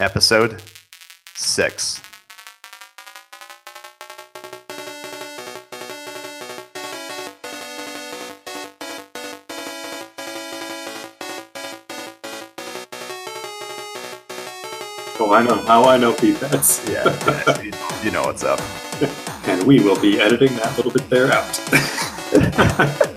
[0.00, 0.60] episode
[1.34, 2.00] six.
[15.20, 16.12] Oh, I know how I know.
[16.12, 17.72] That's Yeah, you,
[18.02, 18.60] you know what's up.
[19.46, 23.10] and we will be editing that little bit there out.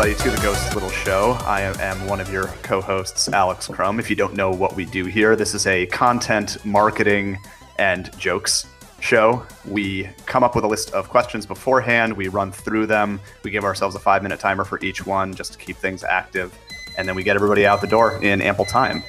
[0.00, 1.36] everybody, to the Ghost Little Show.
[1.44, 4.00] I am one of your co hosts, Alex Crum.
[4.00, 7.36] If you don't know what we do here, this is a content, marketing,
[7.78, 8.66] and jokes
[9.00, 9.44] show.
[9.66, 13.62] We come up with a list of questions beforehand, we run through them, we give
[13.62, 16.58] ourselves a five minute timer for each one just to keep things active,
[16.96, 19.02] and then we get everybody out the door in ample time.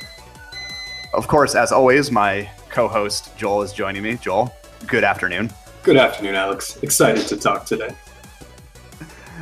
[1.13, 4.17] Of course, as always, my co host, Joel, is joining me.
[4.17, 4.53] Joel,
[4.87, 5.51] good afternoon.
[5.83, 6.83] Good afternoon, Alex.
[6.83, 7.95] Excited to talk today.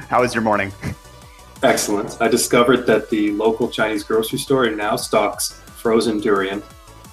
[0.10, 0.72] How is your morning?
[1.62, 2.18] Excellent.
[2.22, 6.64] I discovered that the local Chinese grocery store now stocks frozen durian.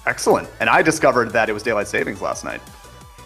[0.05, 0.47] Excellent.
[0.59, 2.61] And I discovered that it was daylight savings last night.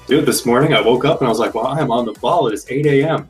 [0.07, 2.47] Dude, this morning I woke up and I was like, "Well, I'm on the ball.
[2.47, 3.29] It is 8 a.m."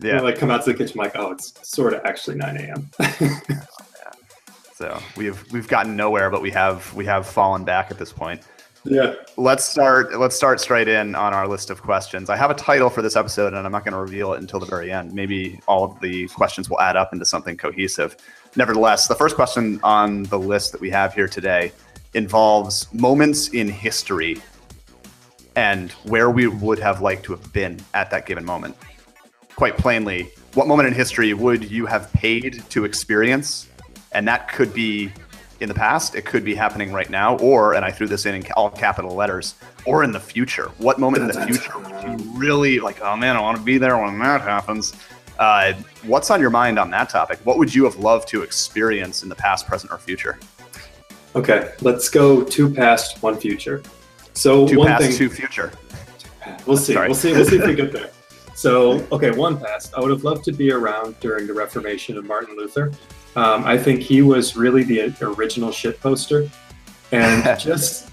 [0.00, 0.16] Yeah.
[0.16, 2.90] I like come out to the kitchen, like, "Oh, it's sort of actually 9 a.m."
[4.76, 8.42] So we've we've gotten nowhere, but we have we have fallen back at this point.
[8.88, 9.14] Yeah.
[9.36, 12.30] Let's start let's start straight in on our list of questions.
[12.30, 14.60] I have a title for this episode, and I'm not going to reveal it until
[14.60, 15.12] the very end.
[15.12, 18.16] Maybe all of the questions will add up into something cohesive.
[18.56, 21.72] Nevertheless, the first question on the list that we have here today
[22.14, 24.40] involves moments in history
[25.56, 28.76] and where we would have liked to have been at that given moment.
[29.56, 33.68] Quite plainly, what moment in history would you have paid to experience?
[34.12, 35.12] And that could be
[35.60, 38.34] in the past, it could be happening right now, or, and I threw this in
[38.34, 40.66] in all capital letters, or in the future.
[40.78, 43.78] What moment in the future would you really like, oh man, I want to be
[43.78, 44.94] there when that happens?
[45.38, 45.74] Uh,
[46.04, 47.38] what's on your mind on that topic?
[47.44, 50.38] What would you have loved to experience in the past, present, or future?
[51.34, 53.82] Okay, let's go two past, one future.
[54.32, 55.72] So Two one past, thing two future.
[56.66, 56.94] We'll see.
[56.94, 57.08] Sorry.
[57.08, 57.32] We'll see.
[57.32, 58.10] We'll see if we get there.
[58.54, 59.92] So, okay, one past.
[59.94, 62.90] I would have loved to be around during the Reformation of Martin Luther.
[63.36, 66.48] Um, I think he was really the original shit poster,
[67.12, 68.10] and just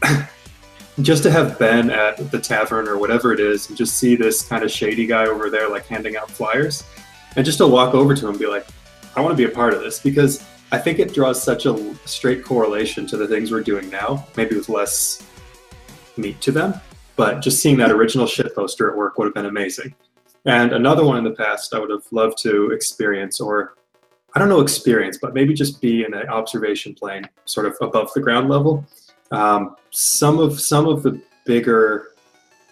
[1.01, 4.44] just to have been at the tavern or whatever it is, and just see this
[4.44, 6.83] kind of shady guy over there like handing out flyers,
[7.35, 8.67] and just to walk over to him and be like,
[9.16, 11.95] I want to be a part of this because I think it draws such a
[12.06, 15.25] straight correlation to the things we're doing now, maybe with less
[16.17, 16.79] meat to them
[17.16, 19.94] but just seeing that original shit poster at work would have been amazing.
[20.45, 23.75] And another one in the past I would have loved to experience, or
[24.35, 28.11] I don't know experience, but maybe just be in an observation plane, sort of above
[28.13, 28.85] the ground level.
[29.31, 32.09] Um, some of some of the bigger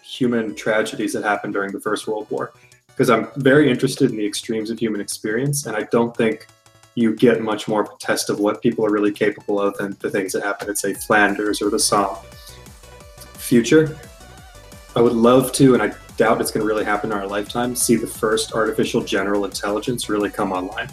[0.02, 2.52] human tragedies that happened during the First World War,
[2.88, 6.46] because I'm very interested in the extremes of human experience, and I don't think
[6.94, 9.96] you get much more of a test of what people are really capable of than
[10.00, 12.18] the things that happened at say Flanders or the Somme.
[13.34, 13.98] Future,
[14.94, 17.74] I would love to, and I doubt it's going to really happen in our lifetime,
[17.74, 20.88] see the first artificial general intelligence really come online.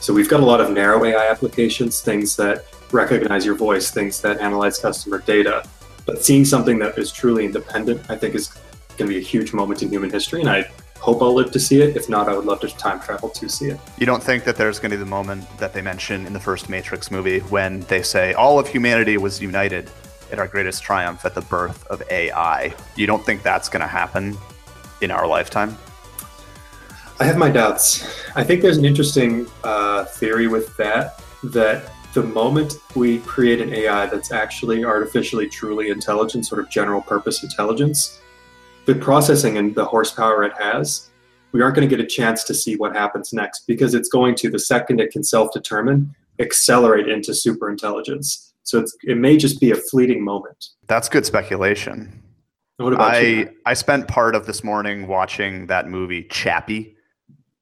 [0.00, 4.20] So we've got a lot of narrow AI applications, things that recognize your voice, things
[4.22, 5.62] that analyze customer data.
[6.06, 8.48] But seeing something that is truly independent, I think is
[8.96, 11.60] going to be a huge moment in human history, and I hope I'll live to
[11.60, 11.96] see it.
[11.96, 13.80] If not, I would love to time travel to see it.
[13.98, 16.40] You don't think that there's going to be the moment that they mention in the
[16.40, 19.90] first Matrix movie when they say all of humanity was united
[20.32, 22.74] at our greatest triumph at the birth of AI?
[22.96, 24.36] You don't think that's going to happen
[25.00, 25.76] in our lifetime?
[27.20, 28.24] I have my doubts.
[28.34, 33.74] I think there's an interesting uh, theory with that that the moment we create an
[33.74, 38.22] AI that's actually artificially truly intelligent, sort of general purpose intelligence,
[38.86, 41.10] the processing and the horsepower it has,
[41.52, 44.34] we aren't going to get a chance to see what happens next because it's going
[44.36, 48.54] to, the second it can self determine, accelerate into super intelligence.
[48.62, 50.70] So it's, it may just be a fleeting moment.
[50.86, 52.22] That's good speculation.
[52.78, 53.50] What about I you?
[53.66, 56.96] I spent part of this morning watching that movie Chappie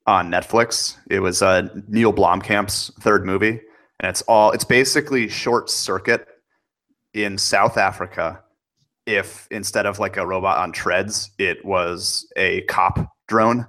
[0.08, 0.96] on Netflix.
[1.10, 3.60] It was uh, Neil Blomkamp's third movie,
[4.00, 6.26] and it's all it's basically short circuit
[7.12, 8.43] in South Africa.
[9.05, 13.66] If instead of like a robot on treads, it was a cop drone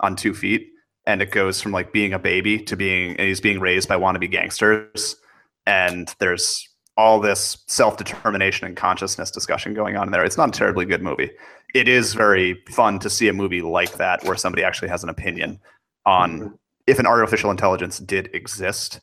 [0.00, 0.68] on two feet,
[1.06, 3.96] and it goes from like being a baby to being and he's being raised by
[3.96, 5.16] wannabe gangsters,
[5.64, 6.68] and there's
[6.98, 10.24] all this self-determination and consciousness discussion going on there.
[10.24, 11.30] It's not a terribly good movie.
[11.72, 15.08] It is very fun to see a movie like that where somebody actually has an
[15.08, 15.60] opinion
[16.08, 16.58] on Mhm.
[16.86, 19.00] if an artificial intelligence did exist,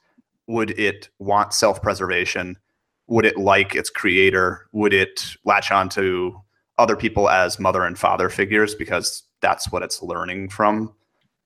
[0.48, 2.58] would it want self-preservation?
[3.08, 4.68] Would it like its creator?
[4.72, 6.36] Would it latch on to
[6.78, 10.94] other people as mother and father figures because that's what it's learning from?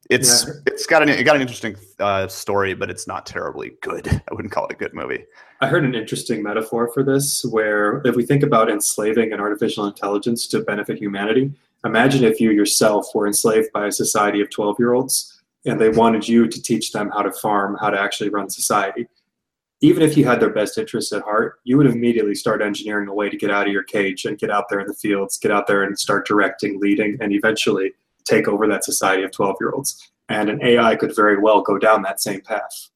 [0.09, 0.53] It's Yeah.
[0.65, 4.07] it's got an it got an interesting uh, story, but it's not terribly good.
[4.07, 5.25] I wouldn't call it a good movie.
[5.61, 9.85] I heard an interesting metaphor for this where if we think about enslaving an artificial
[9.85, 11.51] intelligence to benefit humanity,
[11.85, 15.89] imagine if you yourself were enslaved by a society of 12 year olds and they
[15.89, 19.07] wanted you to teach them how to farm, how to actually run society.
[19.81, 23.13] Even if you had their best interests at heart, you would immediately start engineering a
[23.13, 25.51] way to get out of your cage and get out there in the fields, get
[25.51, 27.94] out there and start directing, leading, and eventually
[28.25, 30.11] take over that society of 12 year olds.
[30.27, 32.89] And an AI could very well go down that same path.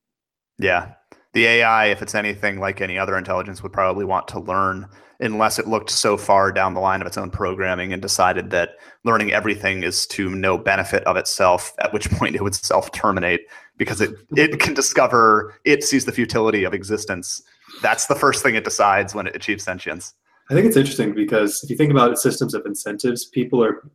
[0.60, 0.94] Yeah.
[1.34, 4.88] The AI, if it's anything like any other intelligence, would probably want to learn
[5.24, 8.72] unless it looked so far down the line of its own programming and decided that
[9.06, 13.42] learning everything is to no benefit of itself, at which point it would self terminate
[13.78, 17.42] because it, it can discover, it sees the futility of existence.
[17.82, 20.14] That's the first thing it decides when it achieves sentience.
[20.50, 23.90] I think it's interesting because if you think about systems of incentives, people are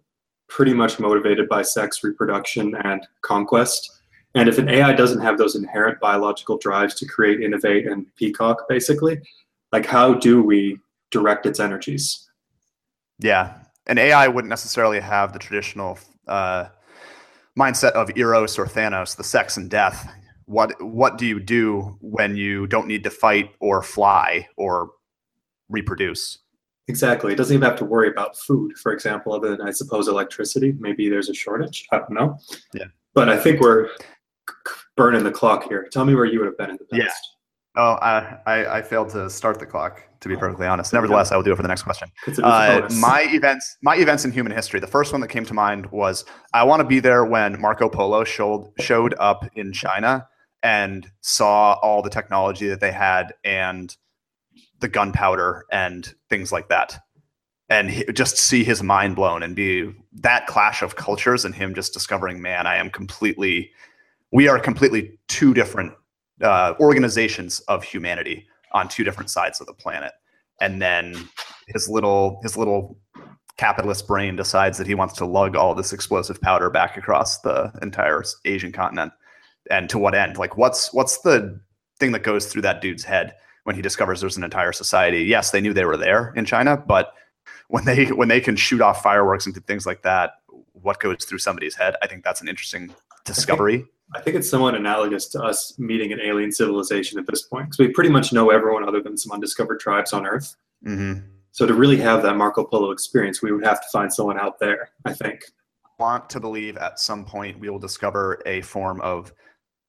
[0.49, 3.91] pretty much motivated by sex, reproduction, and conquest.
[4.35, 8.67] And if an AI doesn't have those inherent biological drives to create, innovate, and peacock,
[8.67, 9.21] basically,
[9.73, 10.79] like how do we
[11.11, 12.29] direct its energies?
[13.19, 13.59] Yeah.
[13.87, 16.67] An AI wouldn't necessarily have the traditional uh,
[17.59, 20.11] mindset of Eros or Thanos, the sex and death.
[20.45, 24.91] What what do you do when you don't need to fight or fly or
[25.69, 26.39] reproduce?
[26.89, 27.35] Exactly.
[27.35, 30.75] It doesn't even have to worry about food, for example, other than I suppose electricity.
[30.79, 31.87] Maybe there's a shortage.
[31.93, 32.39] I don't know.
[32.73, 32.87] Yeah.
[33.13, 33.91] But I think we're
[34.97, 35.87] burning the clock here.
[35.93, 37.03] Tell me where you would have been in the past.
[37.05, 37.11] Yeah.
[37.77, 40.03] Oh, I, I I failed to start the clock.
[40.21, 42.09] To be perfectly honest, nevertheless, I will do it for the next question.
[42.27, 44.81] It's a, it's Uh, my events, my events in human history.
[44.81, 47.89] The first one that came to mind was I want to be there when Marco
[47.89, 50.27] Polo showed showed up in China
[50.65, 53.97] and saw all the technology that they had and
[54.81, 57.01] the gunpowder and things like that,
[57.69, 61.77] and he, just see his mind blown and be that clash of cultures and him
[61.77, 63.71] just discovering, man, I am completely,
[64.33, 65.93] we are completely two different
[66.43, 70.13] uh, organizations of humanity on two different sides of the planet
[70.61, 71.15] and then
[71.69, 72.99] his little his little
[73.57, 77.73] capitalist brain decides that he wants to lug all this explosive powder back across the
[77.83, 79.13] entire Asian continent.
[79.71, 80.37] And to what end?
[80.37, 81.61] Like what's what's the
[81.99, 85.25] thing that goes through that dude's head when he discovers there's an entire society?
[85.25, 87.13] Yes, they knew they were there in China, but
[87.69, 90.33] when they when they can shoot off fireworks and do things like that,
[90.73, 91.97] what goes through somebody's head?
[92.03, 92.95] I think that's an interesting
[93.25, 93.85] discovery.
[94.15, 97.79] I think it's somewhat analogous to us meeting an alien civilization at this point, because
[97.79, 100.57] we pretty much know everyone other than some undiscovered tribes on Earth.
[100.83, 101.15] hmm
[101.53, 104.59] So to really have that Marco Polo experience, we would have to find someone out
[104.59, 104.91] there.
[105.05, 105.45] I think.
[105.99, 109.33] want to believe at some point we will discover a form of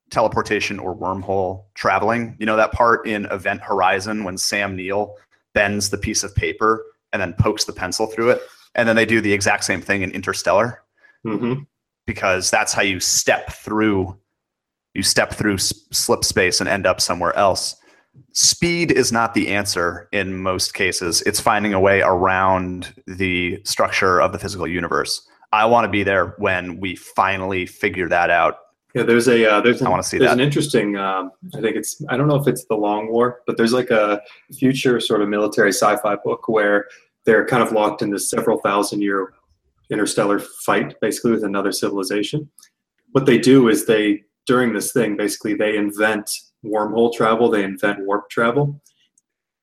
[0.09, 2.35] teleportation or wormhole traveling.
[2.39, 5.15] You know that part in Event Horizon when Sam Neill
[5.53, 6.83] bends the piece of paper
[7.13, 8.41] and then pokes the pencil through it,
[8.75, 10.83] and then they do the exact same thing in Interstellar
[11.23, 11.61] hmm
[12.09, 14.17] because that's how you step through
[14.95, 17.75] you step through slip space and end up somewhere else.
[18.33, 21.21] Speed is not the answer in most cases.
[21.21, 25.21] It's finding a way around the structure of the physical universe.
[25.51, 28.57] I want to be there when we finally figure that out.
[28.95, 30.39] Yeah, there's a uh, there's, I an, wanna see there's that.
[30.39, 30.97] an interesting.
[30.97, 33.91] Um, I think it's I don't know if it's the Long War, but there's like
[33.91, 34.19] a
[34.57, 36.87] future sort of military sci-fi book where
[37.25, 39.33] they're kind of locked in this several thousand year
[39.89, 42.49] interstellar fight, basically with another civilization.
[43.11, 46.29] What they do is they during this thing basically they invent
[46.65, 48.81] wormhole travel, they invent warp travel.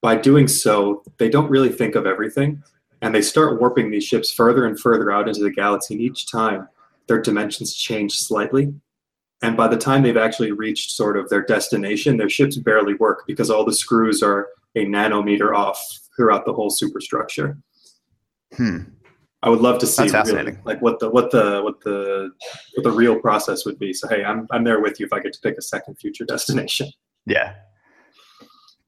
[0.03, 2.63] By doing so, they don't really think of everything,
[3.03, 5.95] and they start warping these ships further and further out into the galaxy.
[5.95, 6.69] And each time,
[7.09, 8.73] their dimensions change slightly.
[9.43, 13.25] And by the time they've actually reached sort of their destination, their ships barely work
[13.27, 15.83] because all the screws are a nanometer off
[16.17, 17.59] throughout the whole superstructure.
[18.57, 18.79] Hmm.
[19.47, 22.33] I would love to see really, like what the what the what the
[22.75, 23.93] what the real process would be.
[23.93, 26.25] So hey, I'm I'm there with you if I get to pick a second future
[26.29, 26.89] destination.
[27.27, 27.55] Yeah.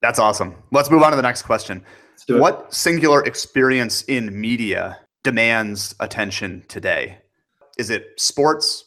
[0.01, 0.55] That's awesome.
[0.71, 1.81] Let's move on to the next question.
[2.11, 2.41] Let's do it.
[2.41, 7.19] What singular experience in media demands attention today?
[7.77, 8.83] Is it sports?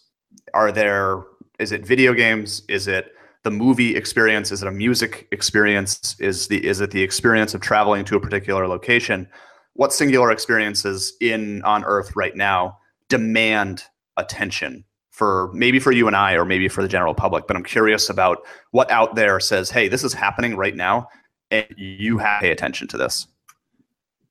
[0.52, 1.22] Are there
[1.58, 2.64] is it video games?
[2.68, 3.14] Is it
[3.44, 4.52] the movie experience?
[4.52, 6.16] Is it a music experience?
[6.18, 9.26] Is the is it the experience of traveling to a particular location?
[9.74, 13.84] What singular experiences in on earth right now demand
[14.16, 17.64] attention for maybe for you and I or maybe for the general public, but I'm
[17.64, 18.38] curious about
[18.70, 21.08] what out there says, "Hey, this is happening right now."
[21.52, 23.28] and you have to pay attention to this.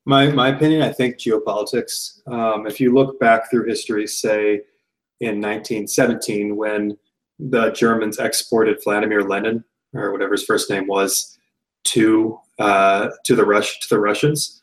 [0.04, 2.26] My my opinion, I think geopolitics.
[2.26, 4.60] Um, if you look back through history, say
[5.20, 6.98] in 1917, when
[7.38, 11.38] the Germans exported Vladimir Lenin or whatever his first name was
[11.84, 14.61] to uh, to the Rush to the Russians,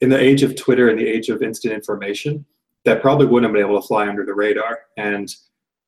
[0.00, 2.44] in the age of Twitter and the age of instant information,
[2.84, 4.80] that probably wouldn't have been able to fly under the radar.
[4.96, 5.34] And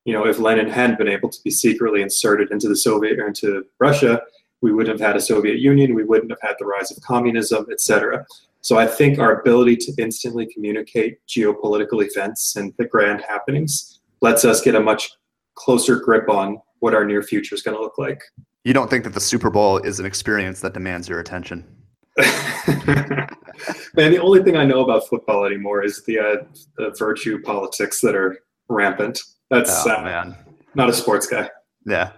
[0.05, 3.27] you know, if Lenin hadn't been able to be secretly inserted into the Soviet or
[3.27, 4.23] into Russia,
[4.63, 7.67] we wouldn't have had a Soviet Union, we wouldn't have had the rise of communism,
[7.71, 8.25] etc.
[8.61, 14.45] So I think our ability to instantly communicate geopolitical events and the grand happenings lets
[14.45, 15.11] us get a much
[15.57, 18.21] closer grip on what our near future is going to look like.
[18.65, 21.65] You don't think that the Super Bowl is an experience that demands your attention?
[23.95, 26.45] Man, the only thing I know about football anymore is the, uh,
[26.77, 29.21] the virtue politics that are rampant.
[29.51, 30.37] That's Oh, uh, man.
[30.75, 31.49] not a sports guy.
[31.87, 32.11] Yeah.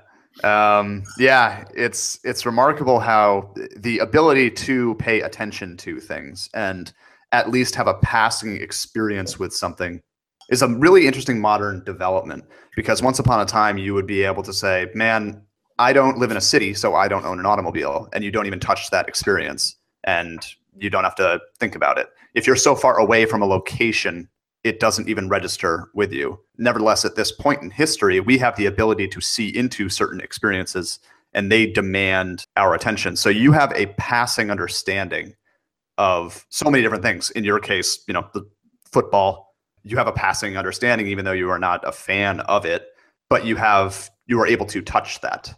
[0.44, 6.92] Um, yeah, it's it's remarkable how the ability to pay attention to things and
[7.32, 10.00] at least have a passing experience with something
[10.48, 12.44] is a really interesting modern development
[12.76, 15.42] because once upon a time you would be able to say, "Man,
[15.78, 18.46] I don't live in a city, so I don't own an automobile," and you don't
[18.46, 20.38] even touch that experience and
[20.80, 22.08] you don't have to think about it.
[22.34, 24.28] If you're so far away from a location
[24.64, 26.40] it doesn't even register with you.
[26.58, 30.98] Nevertheless, at this point in history, we have the ability to see into certain experiences
[31.32, 33.16] and they demand our attention.
[33.16, 35.34] So you have a passing understanding
[35.96, 37.30] of so many different things.
[37.30, 38.48] In your case, you know, the
[38.90, 39.54] football,
[39.84, 42.88] you have a passing understanding even though you are not a fan of it,
[43.30, 45.54] but you have you are able to touch that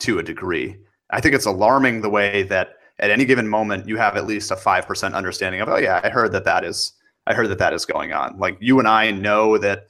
[0.00, 0.76] to a degree.
[1.10, 4.50] I think it's alarming the way that at any given moment you have at least
[4.50, 6.92] a 5% understanding of, oh yeah, I heard that that is
[7.26, 8.38] I heard that that is going on.
[8.38, 9.88] Like you and I know that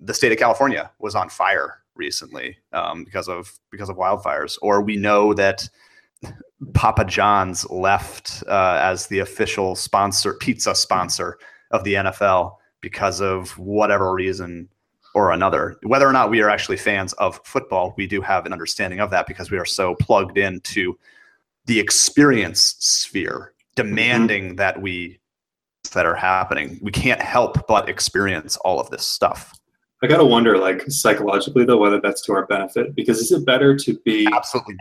[0.00, 4.82] the state of California was on fire recently um, because of because of wildfires, or
[4.82, 5.68] we know that
[6.74, 11.38] Papa John's left uh, as the official sponsor, pizza sponsor
[11.70, 14.68] of the NFL because of whatever reason
[15.14, 15.76] or another.
[15.82, 19.10] Whether or not we are actually fans of football, we do have an understanding of
[19.10, 20.96] that because we are so plugged into
[21.66, 24.56] the experience sphere, demanding mm-hmm.
[24.56, 25.20] that we
[25.92, 26.78] that are happening.
[26.82, 29.52] We can't help but experience all of this stuff.
[30.02, 32.94] I gotta wonder, like psychologically though, whether that's to our benefit.
[32.94, 34.76] Because is it better to be Absolutely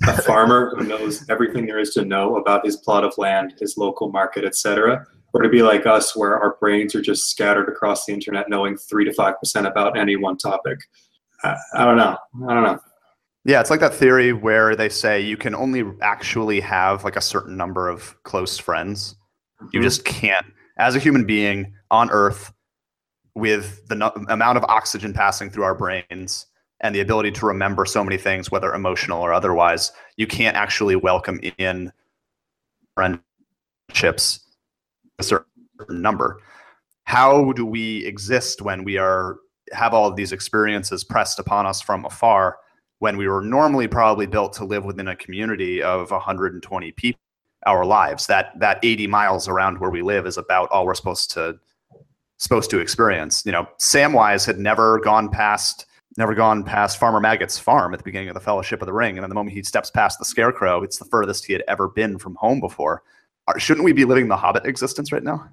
[0.00, 0.18] not.
[0.18, 3.76] a farmer who knows everything there is to know about his plot of land, his
[3.76, 8.04] local market, etc., or to be like us, where our brains are just scattered across
[8.04, 10.78] the internet, knowing three to five percent about any one topic?
[11.42, 12.16] I, I don't know.
[12.48, 12.78] I don't know.
[13.44, 17.20] Yeah, it's like that theory where they say you can only actually have like a
[17.22, 19.16] certain number of close friends.
[19.72, 19.84] You Mhm.
[19.84, 20.46] just can't,
[20.78, 22.52] as a human being on Earth,
[23.34, 26.46] with the no- amount of oxygen passing through our brains
[26.80, 30.96] and the ability to remember so many things, whether emotional or otherwise, you can't actually
[30.96, 31.92] welcome in
[32.94, 34.40] friendships
[35.18, 35.46] a certain
[35.88, 36.40] number.
[37.04, 39.38] How do we exist when we are
[39.72, 42.58] have all of these experiences pressed upon us from afar
[43.00, 47.20] when we were normally probably built to live within a community of 120 people
[47.66, 48.26] our lives.
[48.26, 51.58] That that 80 miles around where we live is about all we're supposed to
[52.38, 53.44] supposed to experience.
[53.44, 58.04] You know samwise had never gone past never gone past farmer maggot's farm at the
[58.04, 60.24] beginning of the fellowship of the ring and then the moment he steps past the
[60.24, 63.02] scarecrow it's the furthest he had ever been from home before.
[63.58, 65.50] Shouldn't we be living the hobbit existence right now?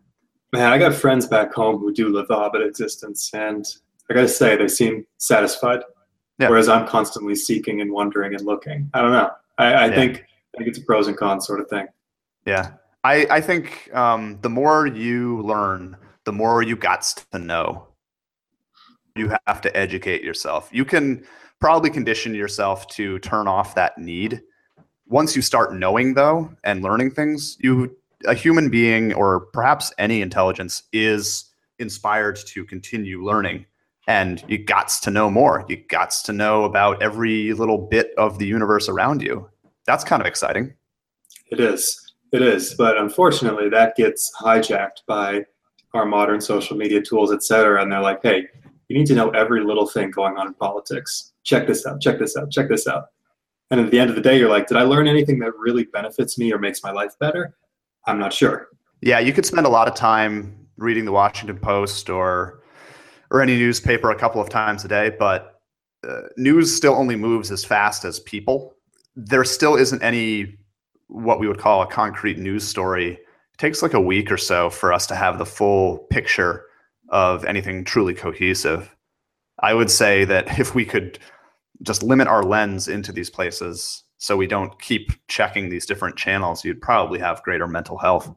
[0.54, 3.66] Man, I got friends back home who do live the Hobbit existence, and
[4.10, 5.82] I gotta say they seem satisfied.
[6.39, 6.50] Yeah.
[6.50, 8.89] Whereas I'm constantly seeking and wondering and looking.
[8.94, 9.32] I don't know.
[9.58, 9.96] I, I Yeah.
[9.96, 10.25] think
[10.56, 11.88] I think it's a pros and cons sort of thing.
[12.46, 12.72] Yeah,
[13.03, 17.01] I I think um, the more you learn, the more you got
[17.32, 17.88] to know.
[19.15, 20.70] You have to educate yourself.
[20.72, 21.25] You can
[21.60, 24.41] probably condition yourself to turn off that need.
[25.08, 30.22] Once you start knowing though and learning things, you a human being or perhaps any
[30.22, 31.46] intelligence is
[31.79, 33.65] inspired to continue learning
[34.07, 35.65] and you got to know more.
[35.67, 39.49] You got to know about every little bit of the universe around you.
[39.85, 40.73] That's kind of exciting.
[41.51, 42.13] It is.
[42.31, 42.73] It is.
[42.73, 45.45] But unfortunately, that gets hijacked by
[45.93, 47.81] our modern social media tools, et cetera.
[47.81, 48.47] And they're like, hey,
[48.87, 51.33] you need to know every little thing going on in politics.
[51.43, 53.05] Check this out, check this out, check this out.
[53.71, 55.83] And at the end of the day, you're like, did I learn anything that really
[55.83, 57.55] benefits me or makes my life better?
[58.05, 58.69] I'm not sure.
[59.01, 62.61] Yeah, you could spend a lot of time reading the Washington Post or
[63.31, 65.62] or any newspaper a couple of times a day, but
[66.07, 68.75] uh, news still only moves as fast as people.
[69.15, 70.57] There still isn't any
[71.07, 73.13] what we would call a concrete news story.
[73.13, 76.65] It takes like a week or so for us to have the full picture
[77.10, 78.96] of anything truly cohesive.
[79.60, 81.19] I would say that if we could
[81.84, 86.65] just limit our lens into these places so we don't keep checking these different channels,
[86.65, 88.34] you'd probably have greater mental health.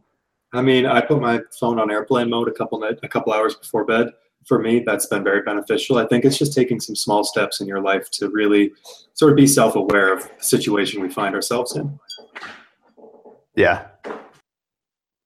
[0.53, 3.55] I mean, I put my phone on airplane mode a couple night, a couple hours
[3.55, 4.11] before bed.
[4.47, 5.99] For me, that's been very beneficial.
[5.99, 8.73] I think it's just taking some small steps in your life to really
[9.15, 11.99] sort of be self-aware of the situation we find ourselves in.
[13.55, 13.87] Yeah.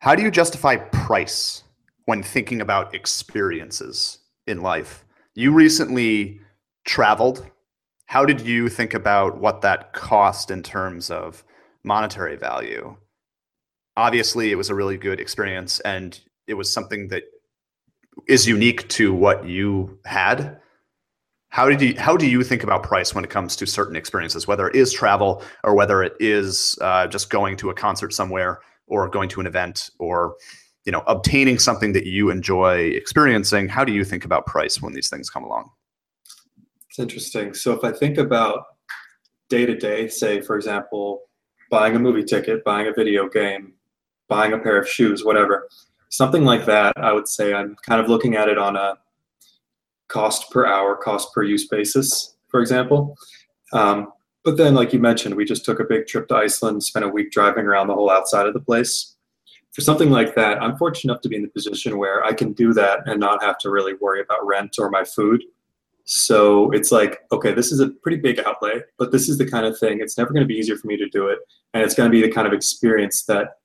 [0.01, 1.63] How do you justify price
[2.07, 5.05] when thinking about experiences in life?
[5.35, 6.41] You recently
[6.85, 7.47] traveled.
[8.07, 11.43] How did you think about what that cost in terms of
[11.85, 12.97] monetary value?
[13.97, 17.23] Obviously, it was a really good experience and it was something that
[18.29, 20.59] is unique to what you had.
[21.49, 24.47] How did you how do you think about price when it comes to certain experiences,
[24.47, 28.59] whether it is travel or whether it is uh, just going to a concert somewhere
[28.87, 30.35] or going to an event or
[30.85, 33.69] you know obtaining something that you enjoy experiencing?
[33.69, 35.71] How do you think about price when these things come along?
[36.89, 37.55] It's interesting.
[37.55, 38.65] So if I think about
[39.49, 41.23] day to day, say for example,
[41.71, 43.75] buying a movie ticket, buying a video game,
[44.29, 45.69] buying a pair of shoes, whatever,
[46.17, 48.99] something like that, I would say I'm kind of looking at it on a
[50.09, 53.17] cost per hour, cost per use basis, for example.
[53.73, 54.13] Um,
[54.45, 57.09] but then, like you mentioned, we just took a big trip to Iceland, spent a
[57.09, 59.17] week driving around the whole outside of the place.
[59.73, 62.53] For something like that, I'm fortunate enough to be in the position where I can
[62.53, 65.43] do that and not have to really worry about rent or my food.
[66.05, 69.65] So it's like, okay, this is a pretty big outlay, but this is the kind
[69.67, 71.39] of thing, it's never going to be easier for me to do it.
[71.73, 73.57] And it's going to be the kind of experience that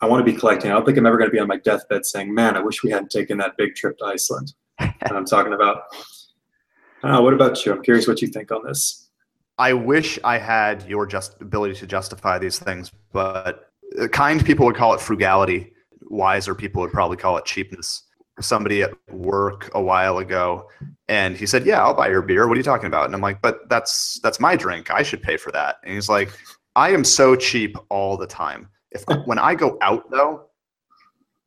[0.00, 0.70] I want to be collecting.
[0.70, 2.82] I don't think I'm ever going to be on my deathbed saying, man, I wish
[2.82, 4.54] we hadn't taken that big trip to Iceland.
[4.78, 5.82] and I'm talking about.
[7.02, 7.72] Uh, what about you?
[7.72, 9.08] I'm curious what you think on this.
[9.58, 13.70] I wish I had your just ability to justify these things, but
[14.12, 15.72] kind people would call it frugality.
[16.02, 18.04] Wiser people would probably call it cheapness.
[18.40, 20.68] Somebody at work a while ago,
[21.08, 22.46] and he said, "Yeah, I'll buy your beer.
[22.46, 24.92] What are you talking about?" And I'm like, "But that's that's my drink.
[24.92, 26.30] I should pay for that." And he's like,
[26.76, 28.68] "I am so cheap all the time.
[28.90, 30.46] If when I go out though,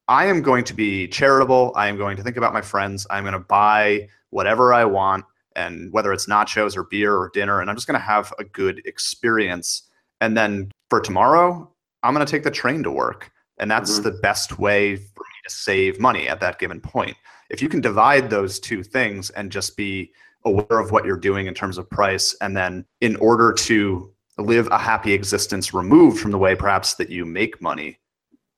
[0.07, 1.71] I am going to be charitable.
[1.75, 3.07] I am going to think about my friends.
[3.09, 7.61] I'm going to buy whatever I want, and whether it's nachos or beer or dinner,
[7.61, 9.83] and I'm just going to have a good experience.
[10.19, 11.69] And then for tomorrow,
[12.03, 13.31] I'm going to take the train to work.
[13.57, 14.03] And that's Mhm.
[14.03, 17.15] the best way for me to save money at that given point.
[17.49, 20.11] If you can divide those two things and just be
[20.45, 24.67] aware of what you're doing in terms of price, and then in order to live
[24.71, 27.99] a happy existence removed from the way perhaps that you make money,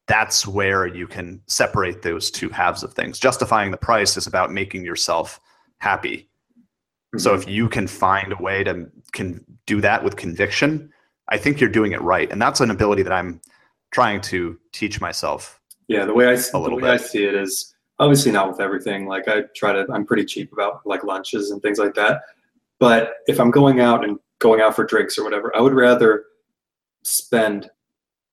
[0.08, 3.20] that's where you can separate those two halves of things.
[3.20, 5.40] Justifying the price is about making yourself
[5.80, 6.30] happy.
[7.18, 7.42] So mm-hmm.
[7.42, 10.92] if you can find a way to can do that with conviction,
[11.30, 13.40] I think you're doing it right, and that's an ability that I'm
[13.92, 15.60] trying to teach myself.
[15.88, 19.08] Yeah, the way I see, the way I see it is obviously not with everything.
[19.08, 22.22] Like I try to, I'm pretty cheap about like lunches and things like that.
[22.80, 26.26] But if I'm going out and going out for drinks or whatever, I would rather
[27.04, 27.70] spend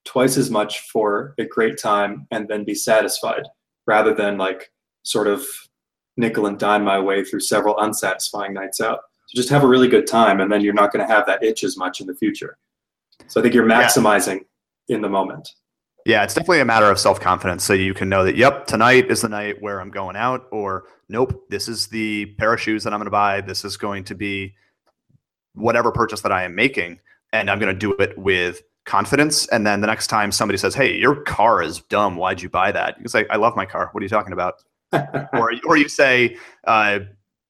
[0.05, 3.45] twice as much for a great time and then be satisfied
[3.87, 4.73] rather than like
[5.05, 5.45] sort of
[6.17, 8.99] nickel and dime my way through several unsatisfying nights out.
[9.27, 11.45] So just have a really good time and then you're not going to have that
[11.45, 12.59] itch as much in the future.
[13.29, 13.87] So I think you're Yeah.
[13.87, 14.41] maximizing
[14.89, 15.49] in the moment.
[16.07, 17.63] Yeah, it's definitely a matter of self confidence.
[17.63, 20.87] So you can know that, yep, tonight is the night where I'm going out, or
[21.09, 23.43] nope, this is the pair of shoes that I'm going to buy.
[23.43, 24.55] This is going to be
[25.61, 27.01] whatever purchase that I am making,
[27.33, 29.47] and I'm going to do it with confidence.
[29.49, 32.17] And then the next time somebody says, "Hey, your car is dumb.
[32.17, 33.91] Why'd you buy that?" You say, "I love my car.
[33.93, 34.63] What are you talking about?"
[35.33, 37.01] or or you say, uh,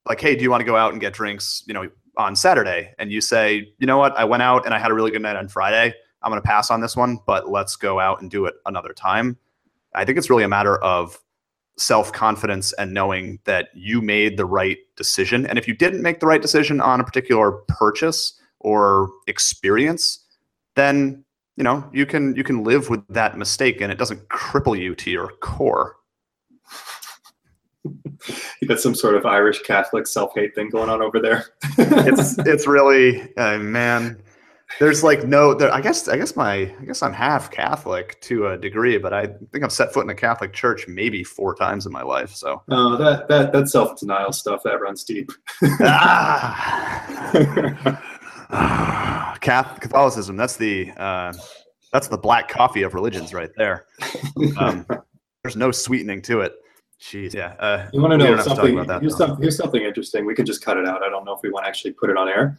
[0.07, 2.95] like, "Hey, do you want to go out and get drinks?" You know, on Saturday,
[2.99, 4.17] and you say, "You know what?
[4.17, 5.95] I went out and I had a really good night on Friday.
[6.23, 8.93] I'm going to pass on this one, but let's go out and do it another
[8.93, 9.39] time."
[9.95, 11.19] I think it's really a matter of
[11.81, 15.47] self confidence and knowing that you made the right decision.
[15.47, 20.25] And if you didn't make the right decision on a particular purchase or experience,
[20.77, 21.25] then
[21.57, 24.95] you know you can you can live with that mistake and it doesn't cripple you
[24.95, 25.97] to your core.
[28.61, 31.47] you got some sort of Irish Catholic self hate thing going on over there.
[31.79, 34.23] It's it's really uh, man.
[34.79, 35.53] There's like no.
[35.53, 39.13] There, I guess I guess my I guess I'm half Catholic to a degree, but
[39.13, 42.31] I think I've set foot in a Catholic church maybe four times in my life.
[42.31, 45.31] So oh, that that that self denial stuff that runs deep.
[45.81, 46.97] ah.
[49.41, 50.37] Cath- Catholicism.
[50.37, 51.33] That's the uh,
[51.93, 53.87] that's the black coffee of religions right there.
[54.59, 54.87] Um,
[55.43, 56.55] there's no sweetening to it.
[57.01, 57.55] Jeez, yeah.
[57.59, 58.75] Uh, you want to know to something?
[58.75, 60.27] about that, here's, some, here's something interesting.
[60.27, 61.03] We can just cut it out.
[61.03, 62.59] I don't know if we want to actually put it on air,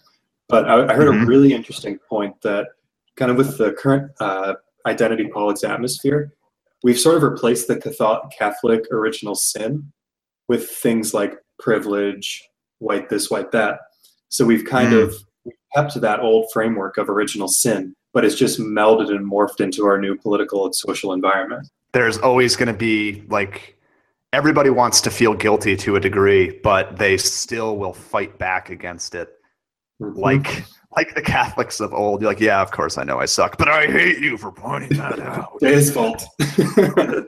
[0.52, 1.24] but I, I heard Mhm.
[1.24, 2.68] a really interesting point that
[3.16, 6.34] kind of with the current uh, identity politics atmosphere,
[6.84, 7.78] we've sort of replaced the
[8.38, 9.92] Catholic original sin
[10.48, 12.44] with things like privilege,
[12.80, 13.80] white this, white that.
[14.30, 15.04] So we've kind Mm.
[15.04, 15.16] of
[15.76, 19.98] kept that old framework of original sin, but it's just melded and morphed into our
[19.98, 21.68] new political and social environment.
[21.94, 23.78] There's always going to be like
[24.34, 29.14] everybody wants to feel guilty to a degree, but they still will fight back against
[29.16, 29.30] it.
[30.02, 30.18] Mhm.
[30.18, 30.66] Like
[30.98, 32.22] like the Catholics of old.
[32.22, 34.98] You're like, yeah, of course I know I suck, but I hate you for pointing
[34.98, 35.52] that out.
[35.62, 36.24] it's his fault.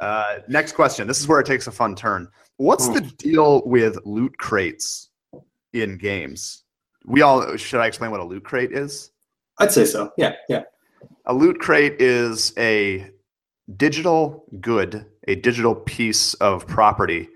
[0.00, 1.06] Uh, next question.
[1.06, 2.28] This is where it takes a fun turn.
[2.56, 5.10] What's the deal with loot crates
[5.72, 6.64] in games?
[7.06, 9.12] We all should I explain what a loot crate is?
[9.60, 10.12] I'd say so.
[10.18, 10.62] Yeah, yeah.
[11.26, 13.08] A loot crate is a
[13.76, 17.28] digital good, a digital piece of property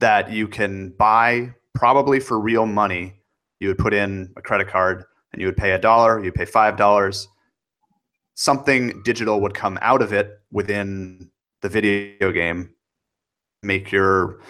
[0.00, 3.17] that you can buy probably for real money.
[3.60, 6.44] You would put in a credit card and you would pay a dollar, you'd pay
[6.44, 7.28] five dollars.
[8.34, 12.70] Something digital would come out of it within the video game,
[13.62, 14.40] make your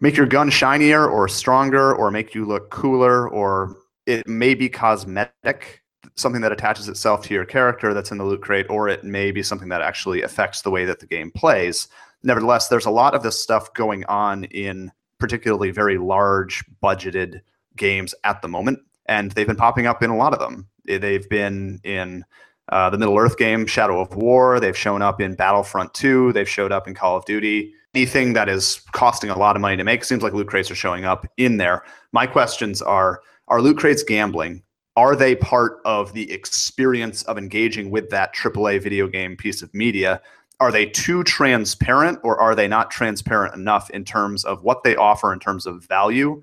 [0.00, 4.68] make your gun shinier or stronger or make you look cooler or it may be
[4.68, 5.82] cosmetic
[6.14, 9.30] something that attaches itself to your character that's in the loot crate, or it may
[9.30, 11.88] be something that actually affects the way that the game plays.
[12.22, 17.40] Nevertheless, there's a lot of this stuff going on in particularly very large budgeted
[17.76, 20.68] games at the moment, and they've been popping up in a lot of them.
[20.88, 22.24] Eh, They've been in
[22.70, 24.58] uh, the Middle Earth game, Shadow of War.
[24.60, 26.32] They've shown up in Battlefront 2.
[26.32, 27.72] They've showed up in Call of Duty.
[27.94, 30.74] Anything that is costing a lot of money to make seems like loot crates are
[30.74, 31.82] showing up in there.
[32.12, 34.62] My questions are: Are loot crates gambling?
[34.96, 39.72] are they part of the experience of engaging with that AAA video game piece of
[39.74, 40.20] media?
[40.58, 44.96] Are they too transparent or are they not transparent enough in terms of what they
[44.96, 46.42] offer in terms of value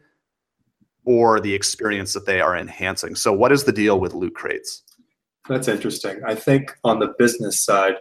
[1.06, 3.16] or the experience that they are enhancing?
[3.16, 4.84] So, what is the deal with loot crates?
[5.50, 6.22] That's interesting.
[6.26, 7.96] I think on the business side,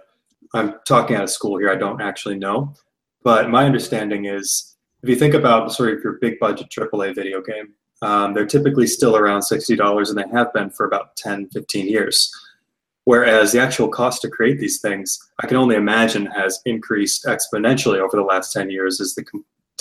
[0.54, 1.70] I'm talking out of school here.
[1.70, 2.74] I don't actually know,
[3.22, 7.42] but my understanding is if you think about sort of your big budget AAA video
[7.42, 11.86] game, um, they're typically still around $60 and they have been for about 10, 15
[11.86, 12.30] years.
[13.04, 17.98] Whereas the actual cost to create these things, I can only imagine has increased exponentially
[17.98, 19.24] over the last 10 years as the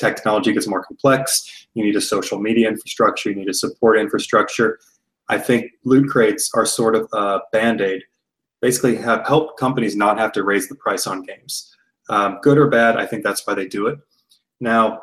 [0.02, 1.68] technology gets more complex.
[1.74, 4.80] You need a social media infrastructure, you need a support infrastructure.
[5.30, 8.04] I think loot crates are sort of a band aid,
[8.62, 11.74] basically, have helped companies not have to raise the price on games.
[12.10, 14.00] Um, good or bad, I think that's why they do it.
[14.60, 15.00] Now,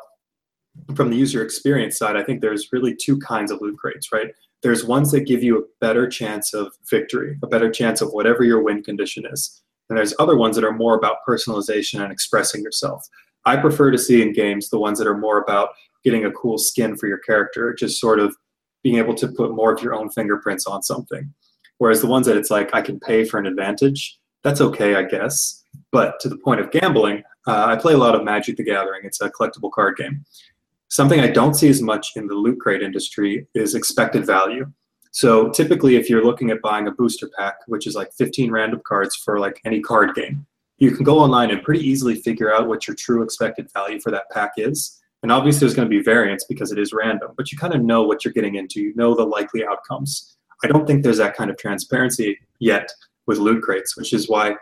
[0.95, 4.31] from the user experience side, I think there's really two kinds of loot crates, right?
[4.61, 8.43] There's ones that give you a better chance of victory, a better chance of whatever
[8.43, 9.61] your win condition is.
[9.89, 13.07] And there's other ones that are more about personalization and expressing yourself.
[13.45, 15.69] I prefer to see in games the ones that are more about
[16.03, 18.35] getting a cool skin for your character, just sort of
[18.83, 21.33] being able to put more of your own fingerprints on something.
[21.77, 25.03] Whereas the ones that it's like, I can pay for an advantage, that's okay, I
[25.03, 25.63] guess.
[25.91, 29.01] But to the point of gambling, uh, I play a lot of Magic the Gathering.
[29.03, 30.23] It's a collectible card game.
[30.89, 34.65] Something I don't see as much in the loot crate industry is expected value.
[35.11, 38.81] So typically, if you're looking at buying a booster pack, which is like 15 random
[38.85, 40.45] cards for like any card game,
[40.79, 44.11] you can go online and pretty easily figure out what your true expected value for
[44.11, 44.99] that pack is.
[45.21, 47.81] And obviously, there's going to be variance because it is random, but you kind of
[47.81, 48.79] know what you're getting into.
[48.81, 50.37] You know the likely outcomes.
[50.63, 52.89] I don't think there's that kind of transparency yet
[53.27, 54.55] with loot crates, which is why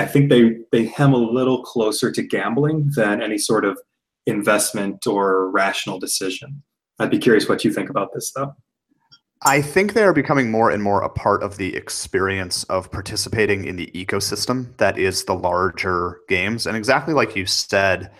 [0.00, 3.78] I think they they hem a little closer to gambling than any sort of
[4.26, 6.62] investment or rational decision.
[6.98, 8.54] I'd be curious what you think about this, though.
[9.46, 13.66] I think they are becoming more and more a part of the experience of participating
[13.66, 16.66] in the ecosystem that is the larger games.
[16.66, 18.10] And exactly like you said,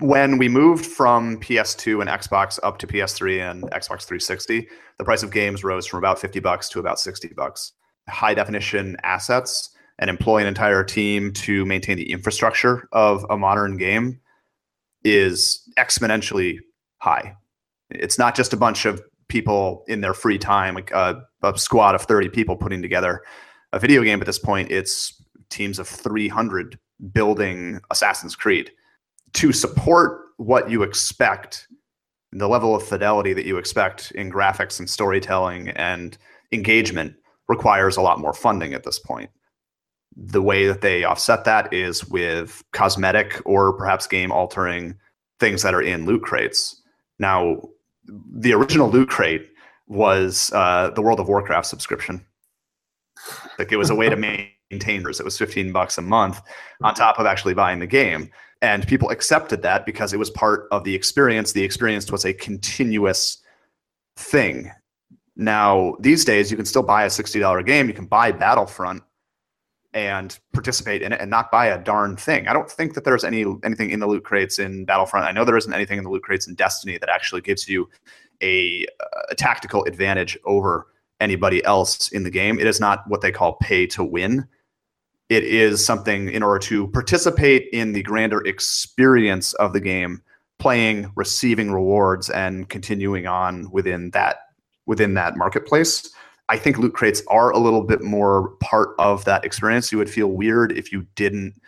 [0.00, 5.22] when we moved from PS2 and Xbox up to PS3 and Xbox 360, the price
[5.22, 7.72] of games rose from about 50 bucks to about 60 bucks.
[8.06, 13.78] High definition assets and employ an entire team to maintain the infrastructure of a modern
[13.78, 14.20] game
[15.02, 16.58] is exponentially
[16.98, 17.34] high.
[17.90, 21.94] It's not just a bunch of people in their free time, like a, a squad
[21.94, 23.22] of 30 people putting together
[23.72, 24.70] a video game at this point.
[24.70, 26.78] It's teams of 300
[27.12, 28.70] building Assassin's Creed
[29.34, 31.66] to support what you expect,
[32.32, 36.16] the level of fidelity that you expect in graphics and storytelling and
[36.52, 37.14] engagement
[37.48, 39.30] requires a lot more funding at this point.
[40.16, 44.94] The way that they offset that is with cosmetic or perhaps game altering
[45.38, 46.82] things that are in loot crates.
[47.18, 47.62] Now,
[48.08, 49.50] the original loot crate
[49.86, 52.24] was uh, the World of Warcraft subscription.
[53.58, 54.16] Like it was a way to
[54.70, 56.40] maintain it was 15 bucks a month
[56.82, 58.30] on top of actually buying the game.
[58.60, 61.52] And people accepted that because it was part of the experience.
[61.52, 63.38] The experience was a continuous
[64.16, 64.70] thing.
[65.36, 67.86] Now, these days, you can still buy a $60 game.
[67.86, 69.02] You can buy Battlefront
[70.06, 72.48] and participate in it and not buy a darn thing.
[72.48, 75.26] I don't think that there's any anything in the loot crates in Battlefront.
[75.26, 77.88] I know there isn't anything in the loot crates in Destiny that actually gives you
[78.42, 78.86] a,
[79.30, 80.86] a tactical advantage over
[81.20, 82.58] anybody else in the game.
[82.58, 84.46] It is not what they call pay to win.
[85.28, 90.22] It is something in order to participate in the grander experience of the game,
[90.58, 94.38] playing, receiving rewards, and continuing on within that
[94.86, 96.10] within that marketplace.
[96.48, 99.92] I think loot crates are a little bit more part of that experience.
[99.92, 101.60] You would feel weird if you didn't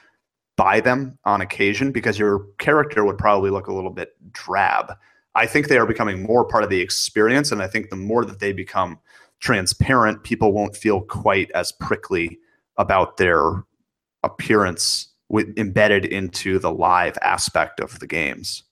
[0.56, 4.92] buy them on occasion because your character would probably look a little bit drab.
[5.34, 8.24] I think they are becoming more part of the experience, and I think the more
[8.24, 8.98] that they become
[9.40, 12.38] transparent, people won't feel quite as prickly
[12.76, 13.64] about their
[14.22, 18.64] appearance with, embedded into the live aspect of the games.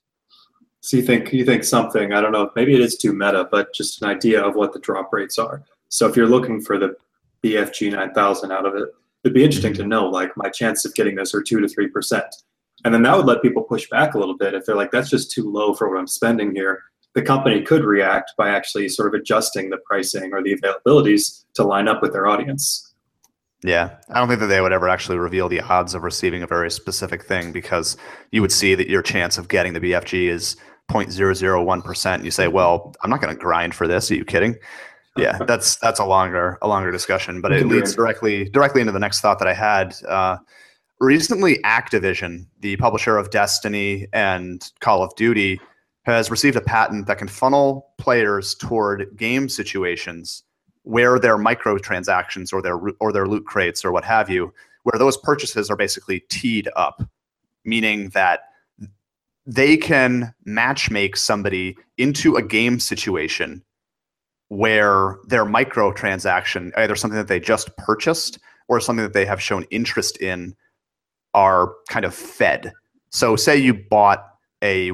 [0.80, 2.12] So you think you think something?
[2.12, 2.50] I don't know.
[2.54, 5.64] Maybe it is too meta, but just an idea of what the drop rates are.
[5.88, 6.96] So if you're looking for the
[7.42, 8.88] BFG 9000 out of it,
[9.24, 11.88] it'd be interesting to know like my chance of getting this are two to three
[11.88, 12.26] percent,
[12.84, 15.10] and then that would let people push back a little bit if they're like that's
[15.10, 16.82] just too low for what I'm spending here.
[17.14, 21.64] The company could react by actually sort of adjusting the pricing or the availabilities to
[21.64, 22.94] line up with their audience.
[23.64, 26.46] Yeah, I don't think that they would ever actually reveal the odds of receiving a
[26.46, 27.96] very specific thing because
[28.30, 30.56] you would see that your chance of getting the BFG is
[30.88, 32.14] 0.001%.
[32.14, 34.10] And you say, well, I'm not going to grind for this.
[34.10, 34.54] Are you kidding?
[35.18, 38.98] Yeah, that's that's a longer a longer discussion, but it leads directly directly into the
[38.98, 39.94] next thought that I had.
[40.06, 40.38] Uh,
[41.00, 45.60] recently, Activision, the publisher of Destiny and Call of Duty,
[46.04, 50.42] has received a patent that can funnel players toward game situations
[50.82, 54.52] where their microtransactions or their or their loot crates or what have you,
[54.84, 57.02] where those purchases are basically teed up,
[57.64, 58.40] meaning that
[59.48, 63.62] they can matchmake somebody into a game situation
[64.48, 69.64] where their microtransaction, either something that they just purchased or something that they have shown
[69.70, 70.54] interest in,
[71.34, 72.72] are kind of fed.
[73.10, 74.24] So, say you bought
[74.62, 74.92] a,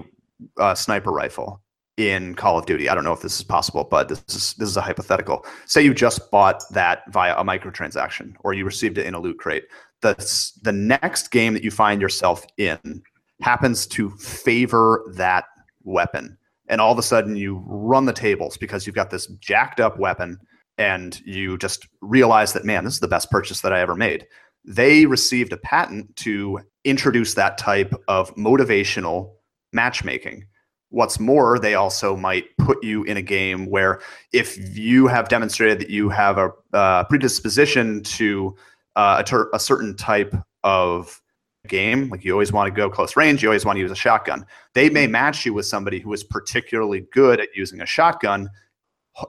[0.59, 1.61] a sniper rifle
[1.97, 2.89] in Call of Duty.
[2.89, 5.45] I don't know if this is possible, but this is this is a hypothetical.
[5.67, 9.39] Say you just bought that via a microtransaction or you received it in a loot
[9.39, 9.65] crate.
[10.01, 10.15] The
[10.63, 13.03] the next game that you find yourself in
[13.41, 15.45] happens to favor that
[15.83, 16.37] weapon.
[16.69, 19.99] And all of a sudden you run the tables because you've got this jacked up
[19.99, 20.39] weapon
[20.79, 24.27] and you just realize that man, this is the best purchase that I ever made.
[24.65, 29.33] They received a patent to introduce that type of motivational
[29.73, 30.47] matchmaking
[30.95, 34.01] What's more, they also might put you in a game where
[34.33, 38.55] if you have demonstrated that you have a uh, predisposition to
[38.95, 41.21] uh, a, ter- a certain type of
[41.67, 43.97] game, like you always want to go close range, you always want to use a
[43.97, 45.13] shotgun, they may hmm.
[45.13, 48.49] match you with somebody who is particularly good at using a shotgun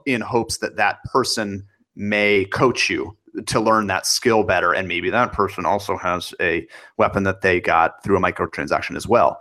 [0.06, 4.72] in hopes that that person may coach you to learn that skill better.
[4.72, 9.06] And maybe that person also has a weapon that they got through a microtransaction as
[9.06, 9.40] well.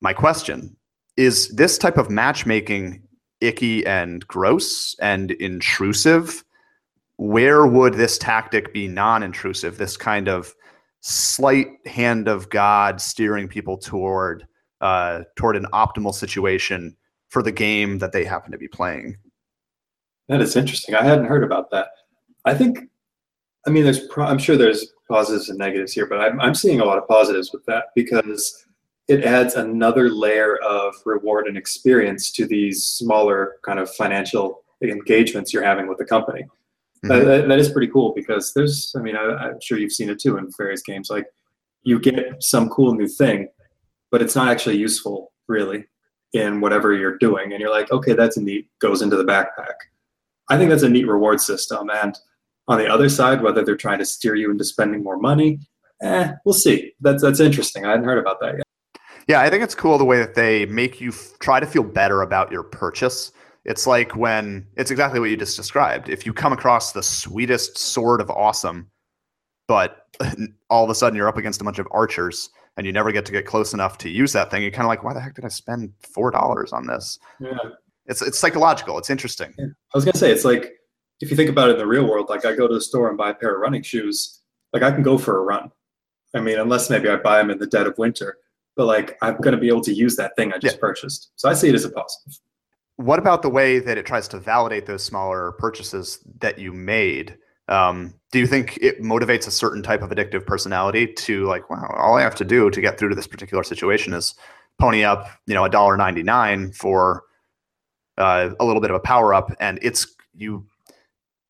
[0.00, 0.76] My question
[1.16, 3.02] is this type of matchmaking
[3.40, 6.44] icky and gross and intrusive?
[7.16, 9.78] Where would this tactic be non intrusive?
[9.78, 10.54] This kind of
[11.06, 14.46] slight hand of God steering people toward
[14.80, 16.96] uh, toward an optimal situation
[17.28, 19.16] for the game that they happen to be playing.
[20.28, 20.94] That is interesting.
[20.94, 21.88] I hadn't heard about that.
[22.46, 22.78] I think,
[23.66, 26.80] I mean, there's pro- I'm sure there's positives and negatives here, but I'm, I'm seeing
[26.80, 28.64] a lot of positives with that because
[29.08, 35.52] it adds another layer of reward and experience to these smaller kind of financial engagements
[35.52, 36.46] you're having with the company.
[37.04, 37.26] Mm-hmm.
[37.28, 40.18] That, that is pretty cool because there's, I mean, I, am sure you've seen it
[40.18, 41.10] too in various games.
[41.10, 41.26] Like
[41.82, 43.48] you get some cool new thing,
[44.10, 45.84] but it's not actually useful really
[46.32, 47.52] in whatever you're doing.
[47.52, 49.74] And you're like, okay, that's a neat, goes into the backpack.
[50.48, 51.90] I think that's a neat reward system.
[51.90, 52.16] And
[52.68, 55.60] on the other side, whether they're trying to steer you into spending more money,
[56.02, 56.92] eh, we'll see.
[57.00, 57.84] That's that's interesting.
[57.84, 58.64] I hadn't heard about that yet.
[59.28, 61.82] Yeah, I think it's cool the way that they make you f- try to feel
[61.82, 63.32] better about your purchase.
[63.64, 66.08] It's like when it's exactly what you just described.
[66.08, 68.90] If you come across the sweetest sword of awesome,
[69.68, 70.08] but
[70.70, 73.24] all of a sudden you're up against a bunch of archers and you never get
[73.26, 75.34] to get close enough to use that thing, you're kind of like, why the heck
[75.34, 77.18] did I spend four dollars on this?
[77.40, 77.56] Yeah,
[78.06, 78.98] it's it's psychological.
[78.98, 79.54] It's interesting.
[79.58, 79.66] Yeah.
[79.66, 80.72] I was gonna say it's like
[81.20, 83.08] if you think about it in the real world, like I go to the store
[83.08, 84.40] and buy a pair of running shoes,
[84.72, 85.70] like I can go for a run.
[86.34, 88.38] I mean, unless maybe I buy them in the dead of winter
[88.76, 90.80] but like I'm going to be able to use that thing I just yeah.
[90.80, 91.30] purchased.
[91.36, 92.38] So I see it as a positive.
[92.96, 97.36] What about the way that it tries to validate those smaller purchases that you made?
[97.68, 101.92] Um, do you think it motivates a certain type of addictive personality to like, wow,
[101.96, 104.34] all I have to do to get through to this particular situation is
[104.78, 107.24] pony up, you know, a dollar ninety nine for
[108.18, 110.66] uh, a little bit of a power up, and it's you,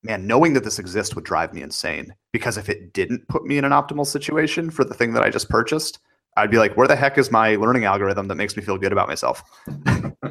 [0.02, 0.26] man.
[0.26, 3.64] Knowing that this exists would drive me insane because if it didn't put me in
[3.64, 5.98] an optimal situation for the thing that I just purchased,
[6.36, 8.92] I'd be like, where the heck is my learning algorithm that makes me feel good
[8.92, 9.42] about myself?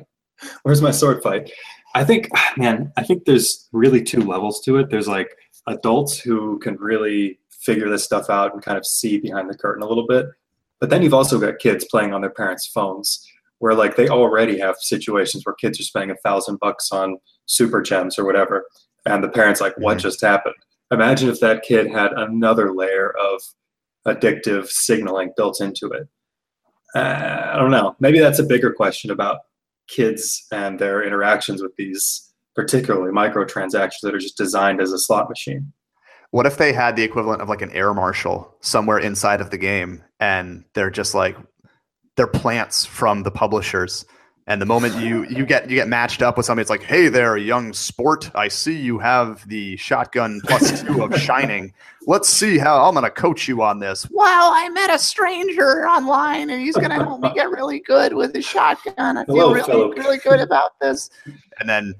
[0.63, 1.51] Where's my sword fight?
[1.95, 4.89] I think, man, I think there's really two levels to it.
[4.89, 5.29] There's like
[5.67, 9.83] adults who can really figure this stuff out and kind of see behind the curtain
[9.83, 10.27] a little bit.
[10.79, 13.25] But then you've also got kids playing on their parents' phones
[13.59, 17.81] where like they already have situations where kids are spending a thousand bucks on super
[17.81, 18.65] gems or whatever.
[19.05, 20.01] And the parents like, what Mhm.
[20.01, 20.55] just happened?
[20.91, 23.41] Imagine if that kid had another layer of
[24.05, 26.07] addictive signaling built into it.
[26.93, 27.95] Uh, I don't know.
[28.01, 29.39] Maybe that's a bigger question about
[29.87, 35.29] kids and their interactions with these particularly microtransactions that are just designed as a slot
[35.29, 35.73] machine.
[36.31, 39.57] What if they had the equivalent of like an air marshal somewhere inside of the
[39.57, 41.37] game and they're just like
[42.15, 44.05] they're plants from the publishers
[44.47, 47.07] and the moment you you get you get matched up with somebody it's like hey
[47.07, 48.29] there young sport.
[48.35, 51.73] I see you have the shotgun plus two of shining.
[52.05, 54.09] Let's see how i'm going to coach you on this.
[54.09, 58.13] Wow i met a stranger online and he's going to help me get really good
[58.13, 59.17] with the shotgun.
[59.17, 59.91] I feel Hello, really fellow.
[59.93, 61.09] really good about this.
[61.59, 61.93] And then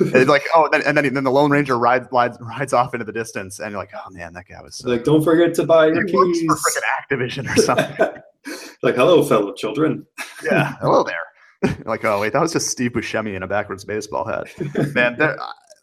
[0.00, 2.94] it's like oh and then, and then, then the lone ranger rides, rides rides off
[2.94, 5.54] into the distance and you're like oh man that guy was so like, don't forget
[5.54, 6.42] to buy he your keys.
[6.42, 8.22] for freaking activision or something
[8.82, 10.06] like, hello, fellow children.
[10.44, 11.16] yeah hello there.
[11.84, 14.46] Like oh wait that was just steve buscemi in a backwards baseball hat.
[14.94, 15.20] Man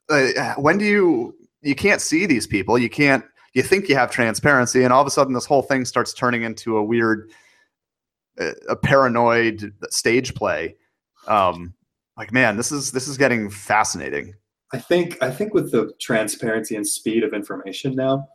[0.10, 2.80] uh, when do you you can't see these people.
[2.80, 5.86] You can't you think you have transparency and all of a sudden this whole thing
[5.86, 7.30] starts turning into a weird
[8.40, 10.76] uh, a paranoid stage play.
[11.28, 11.76] Um
[12.18, 14.34] like man this is this is getting fascinating.
[14.74, 18.28] I think I think with the transparency and speed of information now,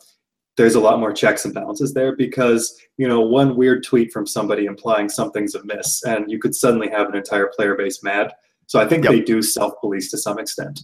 [0.57, 4.27] there's a lot more checks and balances there because you know one weird tweet from
[4.27, 8.33] somebody implying something's amiss, and you could suddenly have an entire player base mad.
[8.67, 9.13] So I think Yep.
[9.13, 10.81] they do self-police to some extent.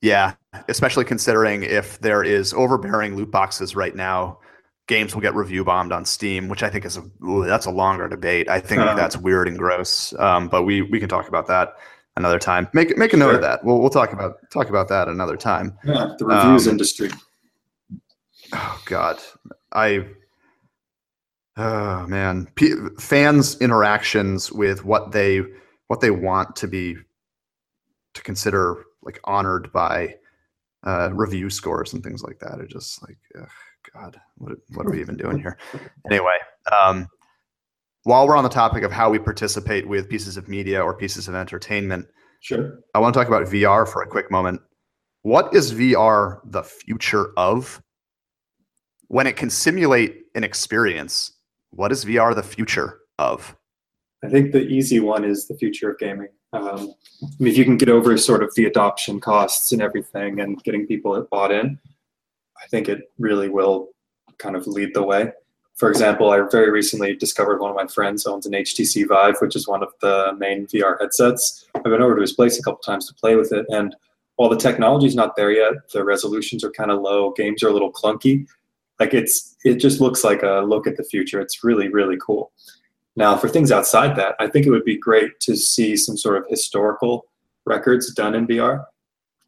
[0.00, 0.34] yeah
[0.68, 4.38] especially considering if there is overbearing loot boxes right now
[4.86, 7.70] games will get review bombed on steam which i think is a ooh, that's a
[7.70, 8.94] longer debate i think Uh.
[8.94, 11.74] that's weird and gross um, but we we can talk about that
[12.16, 15.08] another time make make a note of that we'll, we'll talk about talk about that
[15.08, 17.10] another time Yeah, the reviews Um, industry.
[18.52, 19.18] Oh god
[19.72, 20.04] i
[21.56, 25.42] oh man P- fans interactions with what they
[25.88, 26.96] what they want to be
[28.14, 30.14] to consider like honored by
[30.86, 33.48] uh, review scores and things like that are just like ugh,
[33.94, 35.58] god what, what are we even doing here
[36.10, 36.36] anyway
[36.72, 37.06] um,
[38.04, 41.28] while we're on the topic of how we participate with pieces of media or pieces
[41.28, 42.06] of entertainment
[42.40, 42.80] Sure.
[42.94, 44.60] I want to talk about VR for a quick moment.
[45.22, 47.82] What is VR the future of?
[49.08, 51.32] When it can simulate an experience,
[51.70, 53.56] what is VR the future of?
[54.22, 56.28] I think the easy one is the future of gaming.
[56.52, 56.92] Um,
[57.22, 60.62] I mean, if you can get over sort of the adoption costs and everything and
[60.62, 61.78] getting people bought in,
[62.62, 63.88] I think it really will
[64.38, 65.32] kind of lead the way.
[65.76, 69.54] For example, I very recently discovered one of my friends owns an HTC Vive, which
[69.54, 71.66] is one of the main VR headsets.
[71.76, 73.94] I've been over to his place a couple times to play with it, and
[74.38, 77.72] while the technology's not there yet, the resolutions are kind of low, games are a
[77.72, 78.46] little clunky.
[78.98, 81.40] Like it's, it just looks like a look at the future.
[81.40, 82.52] It's really, really cool.
[83.16, 86.36] Now, for things outside that, I think it would be great to see some sort
[86.36, 87.26] of historical
[87.66, 88.84] records done in VR.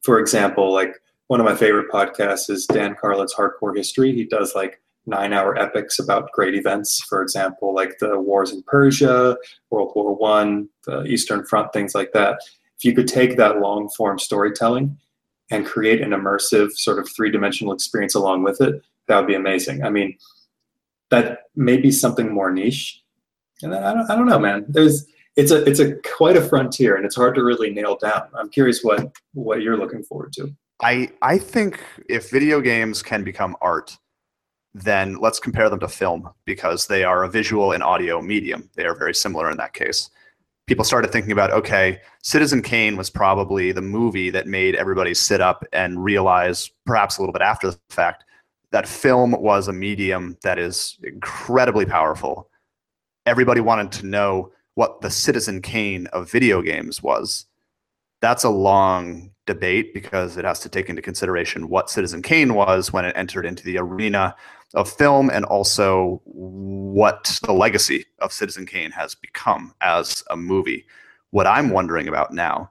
[0.02, 0.96] For example, like
[1.28, 4.12] one of my favorite podcasts is Dan Carlin's Hardcore History.
[4.12, 8.62] He does like nine hour epics about great events, for example, like the wars in
[8.64, 9.36] Persia,
[9.70, 12.40] World War One, the Eastern Front, things like that.
[12.78, 14.98] If you could take that long form storytelling
[15.50, 19.34] and create an immersive sort of three dimensional experience along with it, that would be
[19.34, 19.82] amazing.
[19.82, 20.16] I mean,
[21.10, 23.02] that may be something more niche.
[23.62, 24.64] And I don't, I don't know, man.
[24.68, 25.04] There's
[25.36, 28.28] it's a it's a quite a frontier, and it's hard to really nail down.
[28.38, 30.54] I'm curious what what you're looking forward to.
[30.80, 33.98] I I think if video games can become art,
[34.72, 38.70] then let's compare them to film because they are a visual and audio medium.
[38.76, 40.08] They are very similar in that case.
[40.66, 45.40] People started thinking about okay, Citizen Kane was probably the movie that made everybody sit
[45.40, 48.24] up and realize, perhaps a little bit after the fact,
[48.72, 52.48] that film was a medium that is incredibly powerful.
[53.26, 57.46] Everybody wanted to know what the Citizen Kane of video games was.
[58.20, 62.92] That's a long debate because it has to take into consideration what Citizen Kane was
[62.92, 64.36] when it entered into the arena
[64.74, 70.86] of film and also what the legacy of Citizen Kane has become as a movie.
[71.30, 72.70] What I'm wondering about now,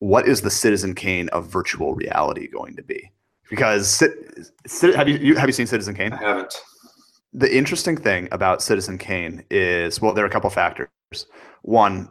[0.00, 3.10] what is the Citizen Kane of virtual reality going to be?
[3.50, 4.02] Because
[4.94, 6.12] have you, you have you seen Citizen Kane?
[6.12, 6.54] I haven't.
[7.32, 10.88] the interesting thing about Citizen Kane is well, there are a couple factors.
[11.62, 12.10] One,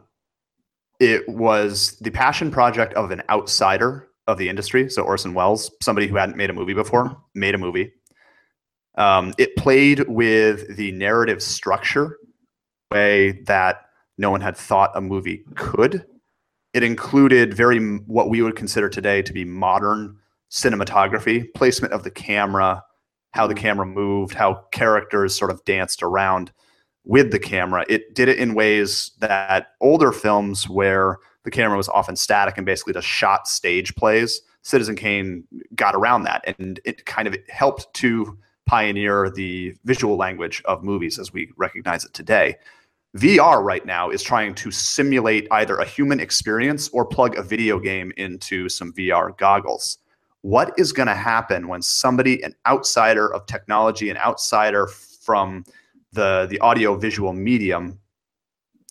[1.00, 4.90] it was the passion project of an outsider of the industry.
[4.90, 7.92] So Orson Welles, somebody who hadn't made a movie before, made a movie.
[8.96, 12.18] Um, it played with the narrative structure
[12.90, 13.82] way that
[14.18, 16.04] no one had thought a movie could.
[16.74, 20.16] it included very what we would consider today to be modern
[20.50, 22.82] cinematography, placement of the camera,
[23.32, 23.60] how the hmm.
[23.60, 26.52] camera moved, how characters sort of danced around
[27.04, 27.84] with the camera.
[27.88, 32.66] It did it in ways that older films where the camera was often static and
[32.66, 34.42] basically just shot stage plays.
[34.62, 35.44] Citizen Kane
[35.74, 41.18] got around that and it kind of helped to pioneer the visual language of movies
[41.18, 42.54] as we recognize it today.
[43.16, 47.78] VR right now is trying to simulate either a human experience or plug a video
[47.78, 49.98] game into some VR goggles.
[50.42, 55.64] What is going to happen when somebody, an outsider of technology, an outsider from
[56.12, 57.98] the the audio visual medium,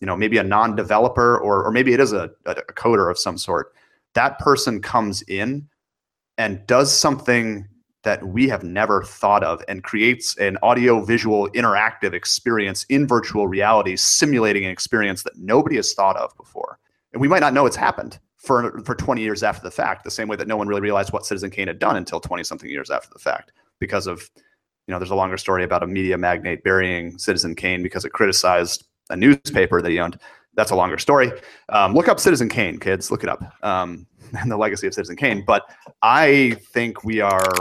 [0.01, 3.37] you know, maybe a non-developer or or maybe it is a, a coder of some
[3.37, 3.73] sort,
[4.13, 5.67] that person comes in
[6.37, 7.67] and does something
[8.03, 13.47] that we have never thought of and creates an audio visual interactive experience in virtual
[13.47, 16.79] reality simulating an experience that nobody has thought of before.
[17.11, 20.11] And we might not know it's happened for for 20 years after the fact the
[20.11, 22.69] same way that no one really realized what citizen kane had done until 20 something
[22.69, 24.29] years after the fact because of
[24.87, 28.11] you know there's a longer story about a media magnate burying citizen kane because it
[28.11, 30.19] criticized a newspaper that he owned.
[30.55, 31.31] That's a longer story.
[31.69, 33.11] Um, look up citizen kane kids.
[33.11, 34.07] Look it up um,
[34.39, 35.43] and the legacy of citizen kane.
[35.45, 35.63] But
[36.01, 37.53] i think we are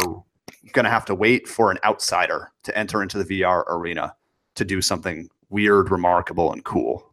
[0.72, 4.14] going to have to wait for an outsider to enter into the VR arena
[4.57, 7.12] to do something weird, remarkable, and cool.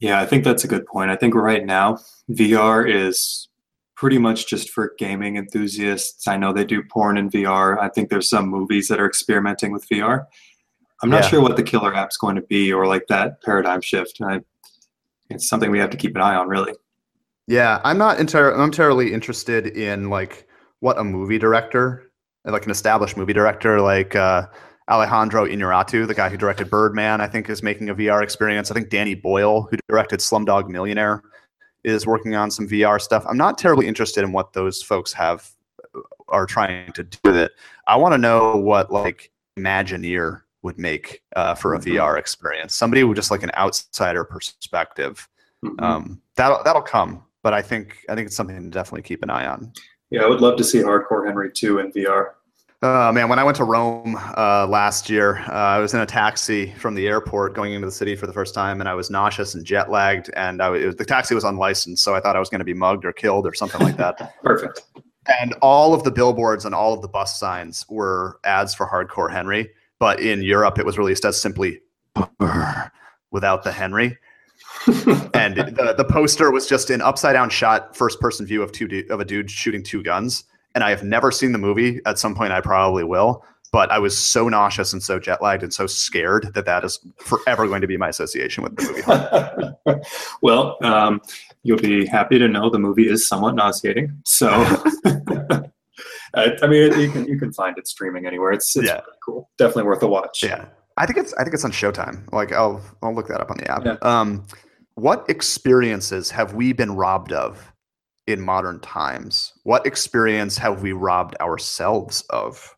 [0.00, 1.10] Yeah, I think that's a good point.
[1.10, 1.98] I think right now
[2.30, 3.48] VR is
[3.96, 6.26] pretty much just for gaming enthusiasts.
[6.26, 7.78] I know they do porn in VR.
[7.78, 10.24] I think there's some movies that are experimenting with VR.
[11.02, 11.28] I'm not Yeah.
[11.28, 14.18] sure what the killer app's going to be or like that paradigm shift.
[14.22, 14.40] I,
[15.28, 16.72] it's something we have to keep an eye on, really.
[17.46, 18.54] Yeah, I'm not entirely.
[18.54, 20.46] I'm entirely interested in like
[20.80, 22.10] what a movie director,
[22.44, 24.46] like an established movie director, like uh,
[24.90, 28.70] Alejandro Inarritu, the guy who directed Birdman, I think is making a VR experience.
[28.70, 31.22] I think Danny Boyle, who directed Slumdog Millionaire,
[31.84, 33.24] is working on some VR stuff.
[33.28, 35.48] I'm not terribly interested in what those folks have
[36.28, 37.52] are trying to do with it.
[37.86, 41.84] I want to know what like Imagineer would make uh, for a Mhm.
[41.96, 42.74] VR experience.
[42.74, 45.28] Somebody with just like an outsider perspective.
[45.64, 45.80] Mhm.
[45.82, 49.30] Um, that'll that'll come, but I think I think it's something to definitely keep an
[49.30, 49.72] eye on.
[50.10, 52.34] yeah, I would love to see Hardcore Henry 2 in VR.
[52.82, 56.06] Uh, man, when I went to Rome uh, last year, uh, I was in a
[56.06, 59.10] taxi from the airport going into the city for the first time, and I was
[59.10, 62.38] nauseous and jet lagged, and I, was, the taxi was unlicensed, so I thought I
[62.38, 64.34] was going to be mugged or killed or something like that.
[64.42, 64.80] Perfect.
[65.40, 69.30] and all of the billboards and all of the bus signs were ads for Hardcore
[69.30, 71.80] Henry, but in Europe it was released as simply
[73.30, 74.16] without the Henry.
[75.34, 78.88] and the, the poster was just an upside down shot first person view of two
[78.88, 82.18] du- of a dude shooting two guns and i have never seen the movie at
[82.18, 85.72] some point i probably will but i was so nauseous and so jet lagged and
[85.72, 90.00] so scared that that is forever going to be my association with the movie
[90.42, 91.20] well, um,
[91.62, 94.16] you'll be happy to know the movie is somewhat nauseating.
[94.24, 94.48] So,
[96.34, 98.52] I, I mean, you can you can find it streaming anywhere.
[98.52, 99.00] It's, it's Yeah.
[99.00, 99.50] pretty cool.
[99.58, 100.42] Definitely worth a watch.
[100.42, 100.66] yeah
[100.96, 103.56] i think it's i think it's on showtime like i'll i'll look that up on
[103.56, 103.96] the app Yeah.
[104.02, 104.44] um
[104.96, 107.72] what experiences have we been robbed of
[108.26, 112.76] in modern times what experience have we robbed ourselves of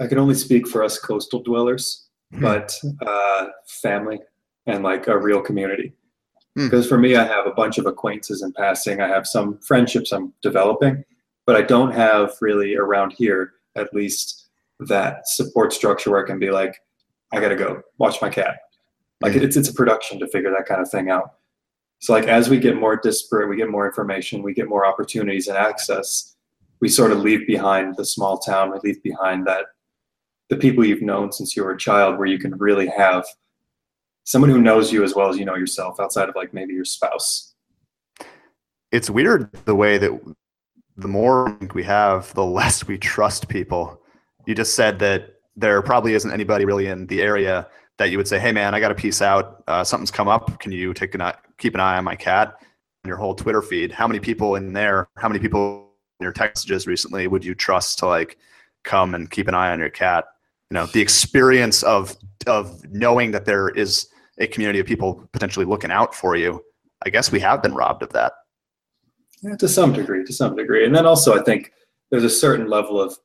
[0.00, 2.42] I can only speak for us coastal dwellers, Hmm.
[2.42, 4.20] but uh, family
[4.66, 5.94] and like a real community.
[6.56, 6.66] Hmm.
[6.66, 9.00] Because for me, I have a bunch of acquaintances in passing.
[9.00, 11.04] I have some friendships I'm developing,
[11.46, 14.48] but I don't have really around here, at least,
[14.80, 16.76] that support structure where I can be like,
[17.32, 18.58] I gotta go watch my cat.
[19.22, 19.40] Like Hmm.
[19.42, 21.32] it's it's a production to figure that kind of thing out.
[22.00, 25.48] So like as we get more disparate, we get more information, we get more opportunities
[25.48, 26.36] and access.
[26.80, 28.70] We sort of leave behind the small town.
[28.70, 29.66] We leave behind that
[30.48, 33.24] the people you've known since you were a child, where you can really have
[34.24, 36.84] someone who knows you as well as you know yourself, outside of like maybe your
[36.84, 37.54] spouse.
[38.92, 40.18] it's weird the way that
[40.96, 44.00] the more we have, the less we trust people.
[44.46, 47.68] You just said that there probably isn't anybody really in the area
[47.98, 49.62] that you would say, "Hey, man, I got to piece out.
[49.68, 50.58] Uh, something's come up.
[50.60, 52.56] Can you take an eye, keep an eye on my cat?"
[53.04, 55.08] On your whole Twitter feed, how many people in there?
[55.16, 58.38] How many people in your text messages recently would you trust to like
[58.82, 60.24] come and keep an eye on your cat?
[60.70, 65.66] You know, the experience of of knowing that there is a community of people potentially
[65.66, 66.64] looking out for you.
[67.04, 68.32] I guess we have been robbed of that.
[69.42, 70.84] Yeah, to some degree, to some degree.
[70.84, 71.72] And then also, I think
[72.10, 73.16] there's a certain level of,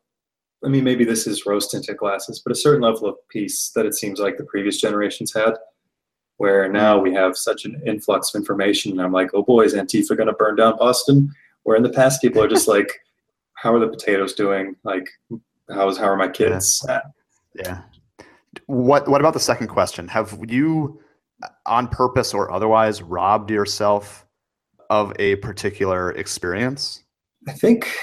[0.65, 3.85] I mean, maybe this is rose tinted glasses, but a certain level of peace that
[3.85, 5.53] it seems like the previous generations had,
[6.37, 8.91] where now we have such an influx of information.
[8.91, 11.31] And I'm like, oh boy, is Antifa going to burn down Boston?
[11.63, 12.91] Where in the past, people are just like,
[13.55, 14.75] how are the potatoes doing?
[14.83, 15.09] Like,
[15.69, 16.85] how's, how are my kids?
[16.87, 16.99] Uh,
[17.55, 17.81] Yeah.
[18.67, 20.07] What What about the second question?
[20.07, 20.99] Have you,
[21.65, 24.25] on purpose or otherwise, robbed yourself
[24.89, 27.03] of a particular experience?
[27.47, 27.93] I think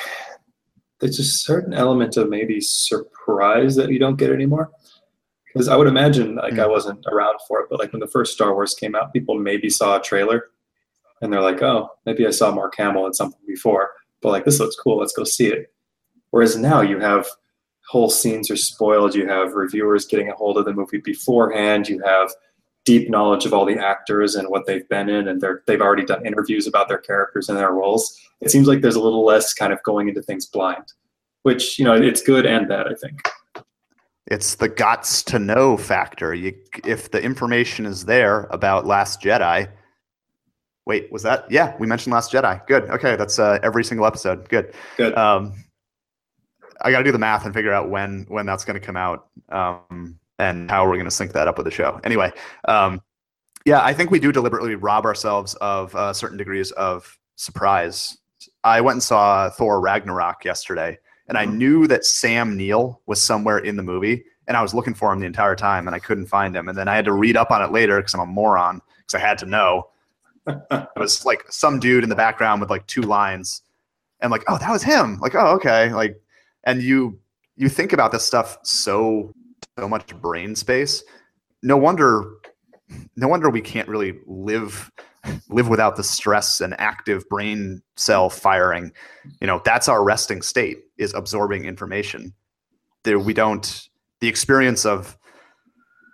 [1.01, 4.71] there's a certain element of maybe surprise that you don't get anymore.
[5.47, 6.71] Because I would imagine, like, I Hmm.
[6.71, 9.69] wasn't around for it, but like when the first Star Wars came out, people maybe
[9.69, 10.51] saw a trailer
[11.21, 13.91] and they're like, oh, maybe I saw Mark Hamill in something before,
[14.23, 15.73] but like, this looks cool, let's go see it.
[16.31, 17.27] Whereas now you have
[17.89, 22.01] whole scenes are spoiled, you have reviewers getting a hold of the movie beforehand, you
[22.05, 22.31] have
[22.85, 26.05] deep knowledge of all the actors and what they've been in, and they're, they've already
[26.05, 28.19] done interviews about their characters and their roles.
[28.41, 30.93] It seems like there's a little less kind of going into things blind,
[31.43, 33.21] which, you know, it's good and bad, I think.
[34.27, 36.33] It's the gots to know factor.
[36.35, 36.55] You,
[36.85, 39.69] if the information is there about Last Jedi,
[40.87, 41.51] wait, was that?
[41.51, 42.65] Yeah, we mentioned Last Jedi.
[42.67, 42.85] Good.
[42.85, 44.49] Okay, that's uh, every single episode.
[44.49, 44.73] Good.
[44.97, 45.17] Good.
[45.17, 45.53] Um,
[46.81, 48.97] I got to do the math and figure out when when that's going to come
[48.97, 52.01] out um, and how we're going to sync that up with the show.
[52.05, 52.33] Anyway,
[52.67, 53.03] um,
[53.67, 58.17] yeah, I think we do deliberately rob ourselves of uh, certain degrees of surprise.
[58.65, 61.55] I went and saw Thor Ragnarok yesterday, and I Mhm.
[61.55, 65.21] knew that Sam Neill was somewhere in the movie, and I was looking for him
[65.21, 66.69] the entire time, and I couldn't find him.
[66.69, 69.15] And then I had to read up on it later because I'm a moron because
[69.15, 69.89] I had to know.
[70.71, 73.63] It was like some dude in the background with like two lines,
[74.21, 75.19] and like, oh, that was him.
[75.21, 75.93] Like, oh, okay.
[75.93, 76.19] Like,
[76.65, 77.19] and you
[77.57, 79.35] you think about this stuff so
[79.81, 81.03] so much brain space.
[81.63, 82.31] No wonder,
[83.17, 84.91] no wonder we can't really live
[85.51, 88.93] live without the stress and active brain cell firing.
[89.41, 92.35] You know, that's our resting state is absorbing information.
[93.05, 93.89] There, we don't.
[94.21, 95.17] The experience of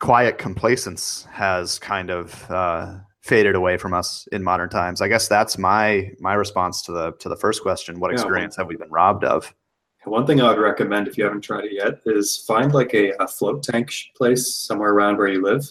[0.00, 5.00] quiet complacence has kind of uh, faded away from us in modern times.
[5.00, 7.98] I guess that's my my response to the to the first question.
[7.98, 9.52] What Yeah, experience have we been robbed of?
[10.06, 13.10] One thing I would recommend if you haven't tried it yet is find like a,
[13.22, 15.64] a float tank place somewhere around where you live.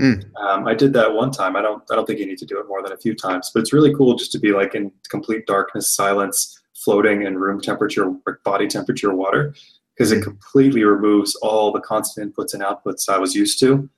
[0.00, 0.24] Mm.
[0.36, 1.56] Um, I did that one time.
[1.56, 1.82] I don't.
[1.90, 3.72] I don't think you need to do it more than a few times, but it's
[3.74, 8.10] really cool just to be like in complete darkness, silence, floating in room temperature,
[8.44, 9.54] body temperature water,
[9.94, 10.24] because it Mm.
[10.24, 13.88] completely removes all the constant inputs and outputs I was used to.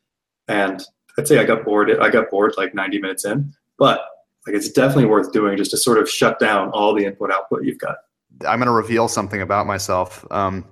[0.48, 0.82] And
[1.16, 1.96] I'd say I got bored.
[2.00, 4.04] I got bored like 90 minutes in, but
[4.46, 7.62] like it's definitely worth doing just to sort of shut down all the input output
[7.64, 7.96] you've got.
[8.46, 10.24] I'm going to reveal something about myself.
[10.30, 10.64] Um,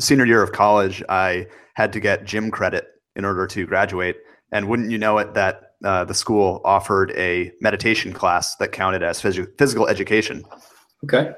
[0.00, 4.16] senior year of college, I had to get gym credit in order to graduate.
[4.52, 9.02] And wouldn't you know it, that uh, the school offered a meditation class that counted
[9.02, 10.44] as phys- physical education.
[11.04, 11.32] Okay.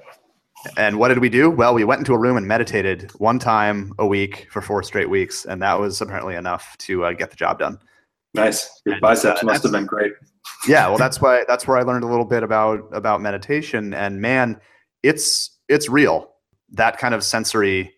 [0.76, 1.50] And what did we do?
[1.50, 5.08] Well, we went into a room and meditated one time a week for four straight
[5.08, 7.78] weeks, and that was apparently enough to uh, get the job done.
[8.34, 8.80] Nice.
[8.84, 10.12] Your And, biceps uh, must have been great.
[10.66, 14.20] yeah well that's why that's where i learned a little bit about about meditation and
[14.20, 14.58] man
[15.02, 16.30] it's it's real
[16.70, 17.92] that kind of sensory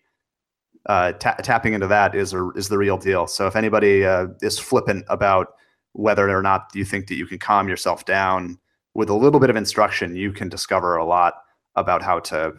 [0.87, 4.27] uh, ta- tapping into that is a, is the real deal so if anybody uh,
[4.41, 5.53] is flippant about
[5.93, 8.57] whether or not you think that you can calm yourself down
[8.93, 11.35] with a little bit of instruction you can discover a lot
[11.75, 12.53] about how to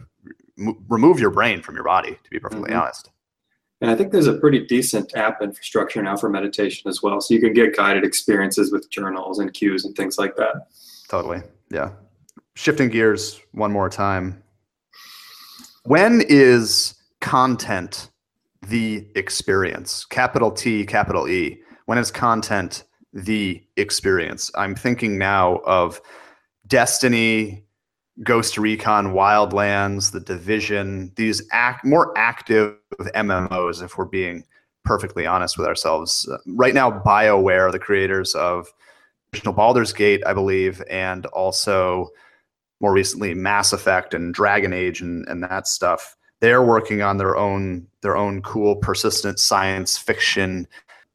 [0.57, 2.81] m- remove your brain from your body to be perfectly Mhm.
[2.81, 3.09] honest
[3.81, 7.19] And I think there's a pretty decent app infrastructure now for meditation as well.
[7.19, 10.67] So you can get guided experiences with journals and cues and things like that.
[11.09, 11.41] Totally.
[11.69, 11.89] Yeah.
[12.55, 14.43] Shifting gears one more time.
[15.85, 18.09] When is content
[18.61, 20.05] the experience?
[20.05, 21.59] Capital T, capital E.
[21.85, 24.51] When is content the experience?
[24.55, 25.99] I'm thinking now of
[26.67, 27.65] Destiny,
[28.21, 34.43] Ghost Recon, Wildlands, The Division, these act, more active MMOs, if we're being
[34.85, 36.29] perfectly honest with ourselves.
[36.45, 38.67] Right now, BioWare, the creators of
[39.33, 42.09] original Baldur's Gate, I believe, and also
[42.83, 46.15] more recently Mass Effect and Dragon Age and, and that stuff.
[46.41, 50.67] They're working on their own their own cool, persistent science fiction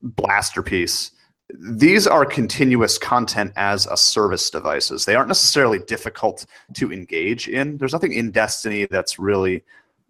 [0.03, 1.13] blaster piece.
[1.59, 5.05] These are continuous content as a service devices.
[5.05, 7.77] They aren't necessarily difficult to engage in.
[7.79, 9.63] There's nothing in Destiny that's really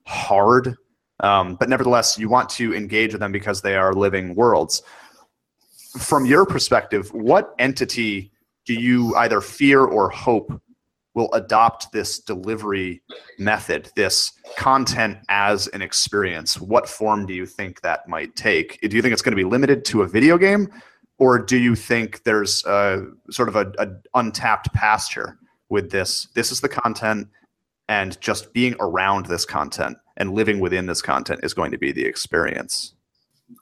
[0.05, 0.77] hard,
[1.21, 4.83] um, but nevertheless, you want to engage with them because they are living worlds
[5.99, 8.31] from your perspective, what entity
[8.67, 10.61] do you either fear or hope
[11.19, 13.03] will adopt this delivery
[13.41, 16.61] method, this content as an experience?
[16.61, 18.81] What form do you think that might take?
[18.81, 20.69] Do you think it's going to be limited to a video game,
[21.19, 25.37] or do you think there's a, sort of a, a untapped pasture
[25.69, 26.29] with this?
[26.35, 27.27] This is the content,
[27.89, 31.91] and just being around this content and living within this content is going to be
[31.91, 32.95] the experience.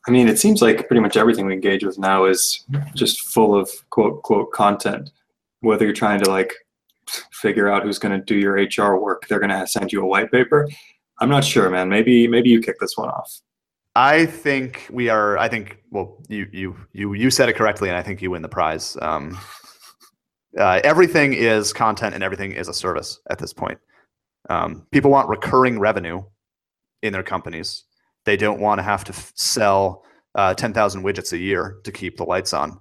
[0.07, 3.59] I mean, it seems like pretty much everything we engage with now is just full
[3.59, 5.11] of quote, quote content.
[5.61, 6.53] Whether you're trying to like
[7.47, 10.07] figure out who's going to do your HR work, they're going to send you a
[10.07, 10.69] white paper.
[11.21, 11.89] I'm not sure, man.
[11.89, 13.41] Maybe, maybe you kick this one off.
[13.95, 15.39] I think we are.
[15.39, 15.79] I think.
[15.91, 18.95] Well, you you you you said it correctly, and I think you win the prize.
[19.01, 19.39] Um,
[20.57, 23.79] Uh, everything is content and everything is a service at this point.
[24.49, 26.23] Um, people want recurring revenue
[27.03, 27.85] in their companies.
[28.25, 32.17] They don't want to have to f- sell uh, 10,000 widgets a year to keep
[32.17, 32.81] the lights on.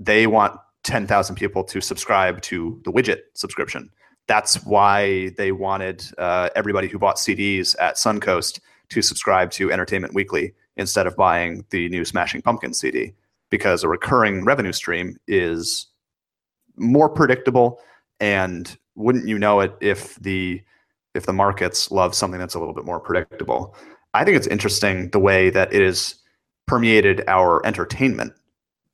[0.00, 3.90] They want 10,000 people to subscribe to the widget subscription.
[4.28, 8.60] That's why they wanted uh, everybody who bought CDs at Suncoast
[8.90, 13.14] to subscribe to Entertainment Weekly instead of buying the new Smashing Pumpkins CD,
[13.50, 15.86] because a recurring revenue stream is
[16.76, 17.80] more predictable
[18.20, 20.62] and wouldn't you know it if the
[21.14, 23.74] if the markets love something that's a little bit more predictable.
[24.14, 26.14] I think it's interesting the way that it has
[26.66, 28.34] permeated our entertainment,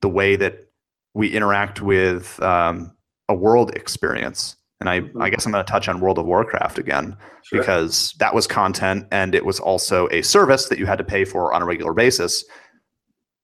[0.00, 0.68] the way that
[1.14, 2.96] we interact with um,
[3.28, 4.56] a world experience.
[4.80, 7.60] And I, I guess I'm going to touch on World of Warcraft again Sure.
[7.60, 11.24] because that was content and it was also a service that you had to pay
[11.24, 12.44] for on a regular basis.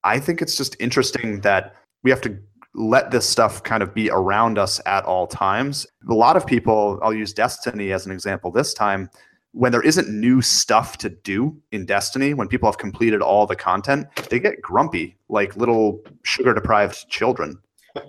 [0.05, 2.39] I think it's just interesting that we have to
[2.75, 5.87] let this stuff kind of be around us at all times.
[6.09, 9.11] A lot of people, I'll use Destiny as an example this time,
[9.53, 13.57] when there isn't new stuff to do in Destiny, when people have completed all the
[13.57, 17.59] content, they get grumpy like little sugar deprived children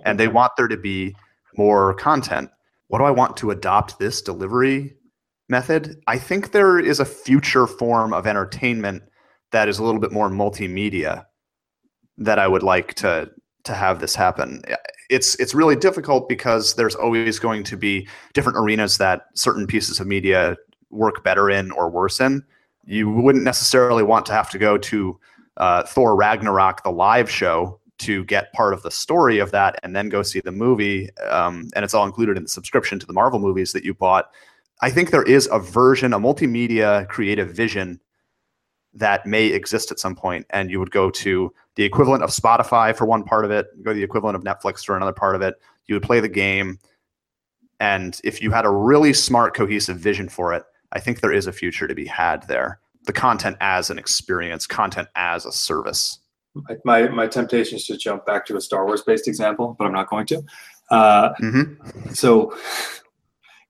[0.04, 1.14] and they want there to be
[1.56, 2.50] more content.
[2.88, 4.94] What do I want to adopt this delivery
[5.48, 6.00] method?
[6.06, 9.02] I think there is a future form of entertainment
[9.52, 11.24] that is a little bit more multimedia
[12.18, 13.30] that I would like to
[13.64, 14.62] to have this happen.
[15.10, 20.00] It's it's really difficult because there's always going to be different arenas that certain pieces
[20.00, 20.56] of media
[20.90, 22.44] work better in or worse in.
[22.84, 25.18] You wouldn't necessarily want to have to go to
[25.56, 29.94] uh, Thor Ragnarok, the live show, to get part of the story of that, and
[29.94, 31.10] then go see the movie.
[31.28, 34.30] Um, and it's all included in the subscription to the Marvel movies that you bought.
[34.80, 38.00] I think there is a version, a multimedia creative vision
[38.94, 42.96] that may exist at some point, and you would go to the equivalent of Spotify
[42.96, 45.42] for one part of it, go to the equivalent of Netflix for another part of
[45.42, 45.54] it.
[45.86, 46.78] You would play the game,
[47.78, 51.46] and if you had a really smart, cohesive vision for it, I think there is
[51.46, 52.80] a future to be had there.
[53.06, 56.18] The content as an experience, content as a service.
[56.54, 59.86] My, my, my temptation is to jump back to a Star Wars based example, but
[59.86, 60.42] I'm not going to.
[60.90, 61.62] Uh, hmm
[62.12, 62.54] so,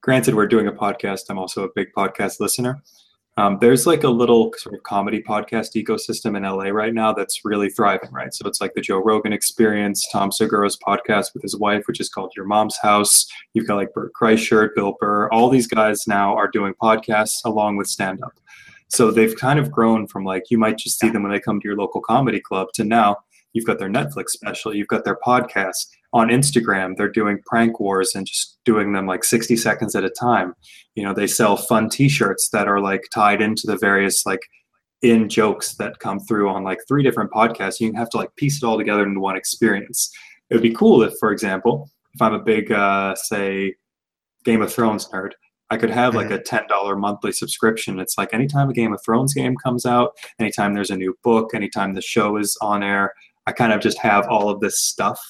[0.01, 1.23] granted, we're doing a podcast.
[1.29, 2.83] I'm also a big podcast listener.
[3.41, 7.41] Um, there's like a little sort of comedy podcast ecosystem in LA right now that's
[7.43, 8.35] really thriving, right?
[8.35, 12.11] So it's like the Joe Rogan Experience, Tom Segura's podcast with his wife, which is
[12.11, 13.27] called Your Mom's House.
[13.55, 15.31] You've got like Bert Kreischer, Bill Burr.
[15.31, 18.35] All these guys now are doing podcasts along with stand up.
[18.89, 21.61] So they've kind of grown from like you might just see them when they come
[21.61, 23.17] to your local comedy club to now
[23.55, 26.97] you've got their Netflix special, you've got their podcast on Instagram.
[26.97, 30.55] They're doing prank wars and just doing them like 60 seconds at a time.
[30.95, 34.41] You know, they sell fun T-shirts that are like tied into the various like
[35.03, 37.81] in jokes that come through on like three different podcasts.
[37.81, 40.11] You have to like piece it all together into one experience.
[40.51, 43.75] It would be cool if, for example, if I'm a big, uh, say,
[44.45, 45.33] Game of Thrones nerd,
[45.71, 48.01] I could have like a ten dollar monthly subscription.
[48.01, 51.55] It's like anytime a Game of Thrones game comes out, anytime there's a new book,
[51.55, 53.13] anytime the show is on air,
[53.47, 55.21] I kind of just have all of this stuff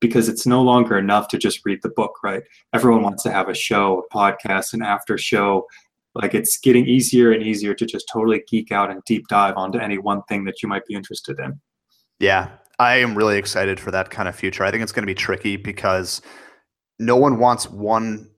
[0.00, 2.42] because it's no longer enough to just read the book, right?
[2.72, 5.66] Everyone wants to have a show, a podcast, an after show.
[6.14, 9.78] Like it's getting easier and easier to just totally geek out and deep dive onto
[9.78, 11.60] any one thing that you might be interested in.
[12.18, 12.48] Yeah,
[12.78, 14.64] I am really excited for that kind of future.
[14.64, 16.20] I think it's going to be tricky because
[16.98, 18.30] no one wants one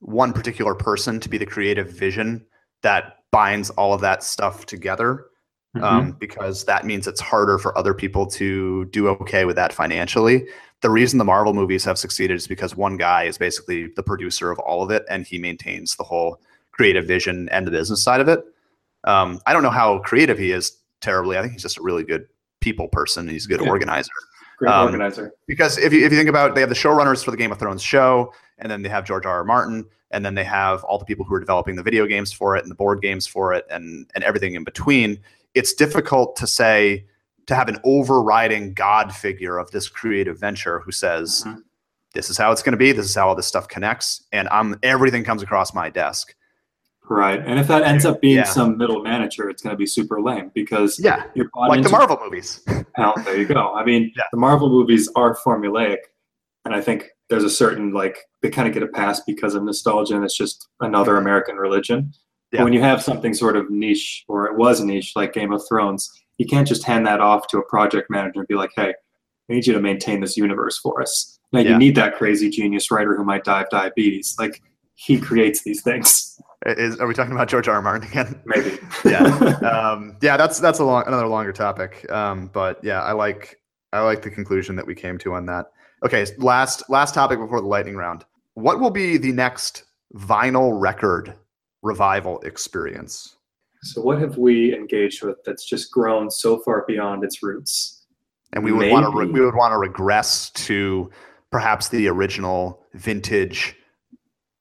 [0.00, 2.44] one particular person to be the creative vision
[2.82, 5.26] that binds all of that stuff together.
[5.82, 10.46] Um, because that means it's harder for other people to do okay with that financially.
[10.82, 14.50] The reason the Marvel movies have succeeded is because one guy is basically the producer
[14.50, 16.40] of all of it, and he maintains the whole
[16.72, 18.44] creative vision and the business side of it.
[19.04, 21.38] Um, I don't know how creative he is terribly.
[21.38, 22.26] I think he's just a really good
[22.60, 23.28] people person.
[23.28, 23.68] He's a good Yeah.
[23.70, 24.10] organizer
[24.58, 25.32] Great Um, organizer.
[25.46, 27.52] because if you if you think about, it, they have the showrunners for the Game
[27.52, 29.38] of Thrones show, and then they have George R.
[29.38, 29.44] R.
[29.44, 32.56] Martin, and then they have all the people who are developing the video games for
[32.56, 35.18] it and the board games for it, and and everything in between.
[35.56, 37.06] It's difficult to say
[37.46, 41.62] to have an overriding god figure of this creative venture who says, Mhm.
[42.14, 42.92] "This is how it's going to be.
[42.92, 46.34] This is how all this stuff connects," and I'm everything comes across my desk.
[47.08, 47.40] Right.
[47.44, 48.44] And if that ends up being Yeah.
[48.44, 52.18] some middle manager, it's going to be super lame because Yeah, you're like the Marvel
[52.22, 52.60] movies.
[52.96, 53.72] Hell, there you go.
[53.74, 54.24] I mean, Yeah.
[54.32, 55.98] the Marvel movies are formulaic,
[56.64, 59.62] and I think there's a certain like they kind of get a pass because of
[59.62, 62.12] nostalgia, and it's just another American religion.
[62.52, 62.62] Yeah.
[62.62, 66.10] when you have something sort of niche, or it was niche, like Game of Thrones,
[66.38, 68.90] you can't just hand that off to a project manager and be like, "Hey,
[69.50, 71.70] I need you to maintain this universe for us." Now Yeah.
[71.70, 74.36] you need that crazy genius writer who might die of diabetes.
[74.38, 74.62] Like
[74.94, 76.38] he creates these things.
[76.66, 77.74] Is, are we talking about George R.
[77.76, 77.82] R.
[77.82, 78.40] Martin again?
[78.46, 78.78] Maybe.
[79.04, 79.22] yeah
[79.92, 83.60] um, yeah that's that's a long another longer topic um, but yeah i like
[83.92, 85.66] i like the conclusion that we came to on that
[86.04, 88.24] Okay, last last topic before the lightning round.
[88.54, 89.84] What will be the next
[90.14, 91.34] vinyl record
[91.86, 93.36] revival experience?
[93.82, 98.04] So, what have we engaged with that's just grown so far beyond its roots?
[98.52, 101.10] And we would want to re- we would want to regress to
[101.50, 103.76] perhaps the original vintage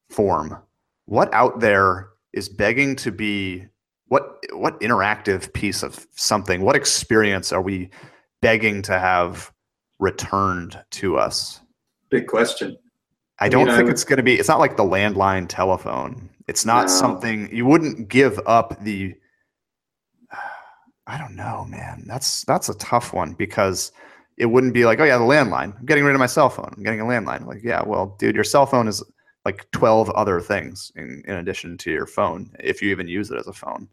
[0.10, 0.58] form.
[1.06, 3.66] What out there is begging to be
[4.08, 7.90] what what interactive piece of something, what experience are we
[8.42, 9.52] begging to have
[10.00, 11.62] returned to us?
[12.10, 12.78] Big question.
[13.40, 14.36] I I don't mean, I think would- it's going to be.
[14.36, 16.30] It's not like the landline telephone.
[16.48, 16.88] It's not No.
[16.94, 19.16] something you wouldn't give up the.
[21.08, 22.04] I don't know, man.
[22.08, 23.92] That's that's a tough one because
[24.38, 25.78] it wouldn't be like, oh yeah, the landline.
[25.80, 26.74] I'm getting rid of my cell phone.
[26.76, 27.46] I'm getting a landline.
[27.46, 29.04] Like, yeah, well, dude, your cell phone is
[29.46, 33.38] like 12 other things in, in addition to your phone, if you even use it
[33.38, 33.88] as a phone.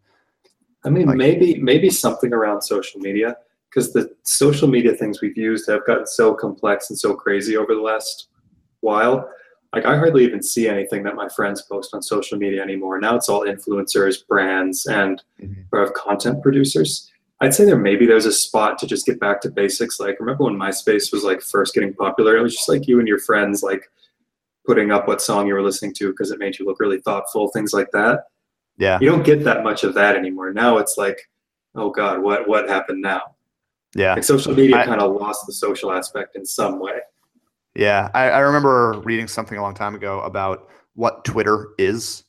[0.83, 3.37] I mean, Like- maybe maybe something around social media
[3.69, 7.73] because the social media things we've used have gotten so complex and so crazy over
[7.75, 8.27] the last
[8.81, 9.29] while.
[9.73, 12.99] Like I hardly even see anything that my friends post on social media anymore.
[12.99, 15.65] Now it's all influencers, brands, and Mhm.
[15.71, 17.09] or of content producers.
[17.41, 19.99] I'd say there maybe there's a spot to just get back to basics.
[19.99, 22.37] Like remember when MySpace was like first getting popular?
[22.37, 23.89] It was just like you and your friends like
[24.65, 27.49] putting up what song you were listening to because it made you look really thoughtful,
[27.49, 28.27] things like that
[28.77, 28.97] Yeah.
[29.01, 30.53] you don't get that much of that anymore.
[30.53, 31.29] Now it's like,
[31.75, 33.35] oh God, what what happened now?
[33.95, 34.13] Yeah.
[34.13, 36.99] Like social media kind of lost the social aspect in some way.
[37.75, 42.23] Yeah, I, I remember reading something a long time ago about what Twitter is,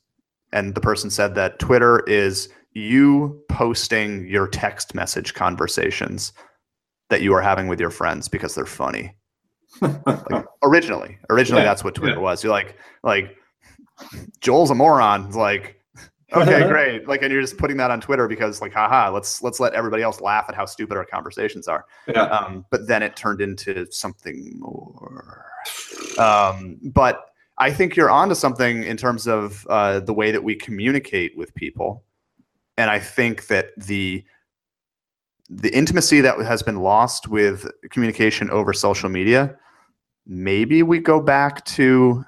[0.53, 6.33] and the person said that Twitter is you posting your text message conversations
[7.11, 9.15] that you are having with your friends because they're funny.
[9.81, 12.23] Like, originally, originally Yeah, that's what Twitter yeah.
[12.23, 12.43] was.
[12.43, 13.37] You're like, like
[14.41, 15.27] Joel's a moron.
[15.27, 15.81] It's like,
[16.37, 17.09] okay, great.
[17.09, 20.03] Like, and you're just putting that on Twitter because, like, haha, let's let's let everybody
[20.03, 22.23] else laugh at how stupid our conversations are yeah.
[22.25, 25.47] um, but then it turned into something more.
[26.19, 27.27] Um, but
[27.59, 31.55] I think you're onto something in terms of uh, the way that we communicate with
[31.55, 32.05] people,
[32.77, 34.25] and I think that the
[35.51, 39.57] the intimacy that has been lost with communication over social media,
[40.27, 42.25] maybe we go back to.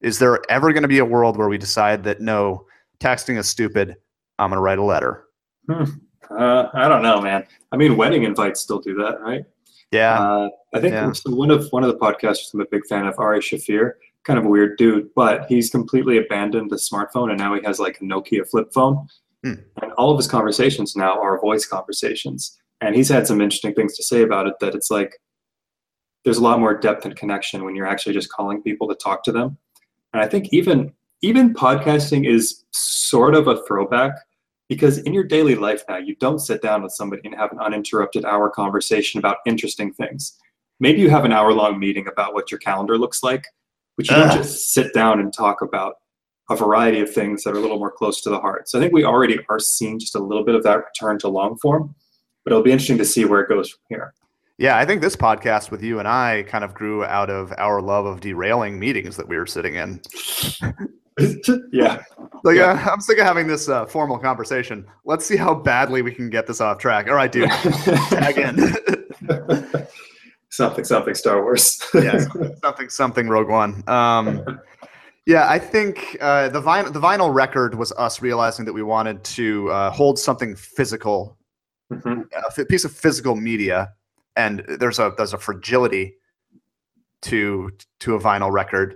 [0.00, 2.66] Is there ever going to be a world where we decide that no,
[3.02, 3.96] texting is stupid?
[4.38, 5.24] I'm going to write a letter.
[5.68, 7.46] Uh, I don't know, man.
[7.72, 9.44] I mean, wedding invites still do that, right?
[9.90, 11.12] Yeah, Uh, I think Yeah.
[11.26, 13.92] one of one of the podcasters I'm a big fan of, Ari Shaffir,
[14.24, 17.78] kind of a weird dude, but he's completely abandoned the smartphone and now he has
[17.78, 19.06] like a Nokia flip phone.
[19.44, 19.54] Hmm.
[19.82, 22.58] And all of his conversations now are voice conversations.
[22.80, 25.18] And he's had some interesting things to say about it that it's like
[26.24, 29.22] there's a lot more depth and connection when you're actually just calling people to talk
[29.24, 29.58] to them.
[30.14, 30.92] And I think even
[31.22, 34.12] even podcasting is sort of a throwback
[34.68, 37.58] because in your daily life now you don't sit down with somebody and have an
[37.60, 40.36] uninterrupted hour conversation about interesting things.
[40.80, 43.46] Maybe you have an hour long meeting about what your calendar looks like
[43.96, 44.36] but you don't ah.
[44.36, 45.96] just sit down and talk about
[46.50, 48.68] a variety of things that are a little more close to the heart.
[48.68, 51.28] So i think we already are seeing just a little bit of that return to
[51.28, 51.94] long form
[52.44, 54.14] but it'll be interesting to see where it goes from here.
[54.58, 57.80] Yeah, I think this podcast with you and I kind of grew out of our
[57.80, 60.00] love of derailing meetings that we were sitting in.
[61.72, 62.02] yeah
[62.44, 62.82] Like, Yeah.
[62.86, 64.86] uh, I'm sick of having this uh, formal conversation.
[65.04, 67.08] Let's see how badly we can get this off track.
[67.08, 68.74] All right, dude, tag in.
[70.50, 72.26] something something star wars yes,
[72.62, 73.28] something, something.
[73.28, 73.82] Rogue One.
[73.88, 74.60] Um,
[75.26, 79.22] yeah, I think uh, the vinyl, the vinyl record was us realizing that we wanted
[79.24, 81.36] to uh, hold something physical
[81.92, 82.24] Mhm.
[82.32, 83.92] a f- piece of physical media,
[84.34, 86.14] and there's a there's a fragility
[87.22, 88.94] to to a vinyl record.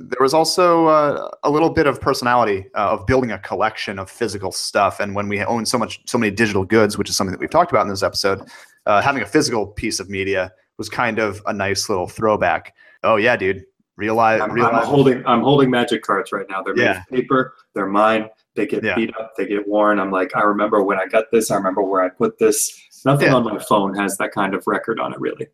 [0.00, 4.08] There was also uh, a little bit of personality uh, of building a collection of
[4.08, 7.32] physical stuff, and when we own so much so many digital goods, which is something
[7.32, 8.48] that we've talked about in this episode,
[8.86, 12.74] uh, having a physical piece of media was kind of a nice little throwback.
[13.02, 13.64] Oh yeah, dude,
[13.96, 16.62] realize I'm, I'm holding I'm holding magic cards right now.
[16.62, 17.00] They're made Yeah.
[17.00, 17.54] of paper.
[17.74, 18.28] They're mine.
[18.54, 18.94] They get Yeah.
[18.94, 19.32] beat up.
[19.36, 19.98] They get worn.
[19.98, 21.50] I'm like, I remember when I got this.
[21.50, 22.87] I remember where I put this.
[23.04, 23.34] Nothing Yeah.
[23.34, 25.46] on my phone has that kind of record on it, really.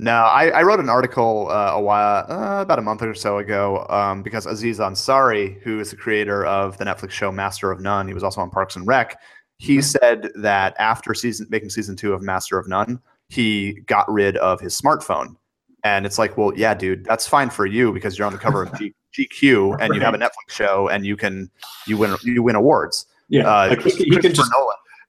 [0.00, 3.38] No, I, I wrote an article uh, a while, uh, about a month or so
[3.38, 7.80] ago, um, because Aziz Ansari, who is the creator of the Netflix show Master of
[7.80, 9.20] None, he was also on Parks and Rec.
[9.58, 14.36] He said that after season making season two of Master of None, he got rid
[14.36, 15.36] of his smartphone,
[15.84, 18.62] and it's like, well, yeah, dude, that's fine for you because you're on the cover
[18.62, 21.50] of G- GQ and you have a Netflix show and you can
[21.86, 23.06] you win you win awards.
[23.28, 24.52] Yeah, Uh, like he, could- he could just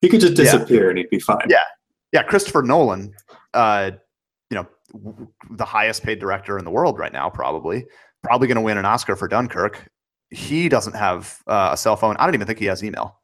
[0.02, 0.44] he could just Yeah.
[0.46, 1.46] disappear and he'd be fine.
[1.48, 1.60] Yeah.
[2.12, 3.14] Yeah, Christopher Nolan,
[3.54, 3.92] uh,
[4.50, 7.86] you know, w- the highest paid director in the world right now, probably,
[8.24, 9.90] probably going to win an Oscar for Dunkirk.
[10.32, 12.16] He doesn't have uh, a cell phone.
[12.18, 13.16] I don't even think he has email.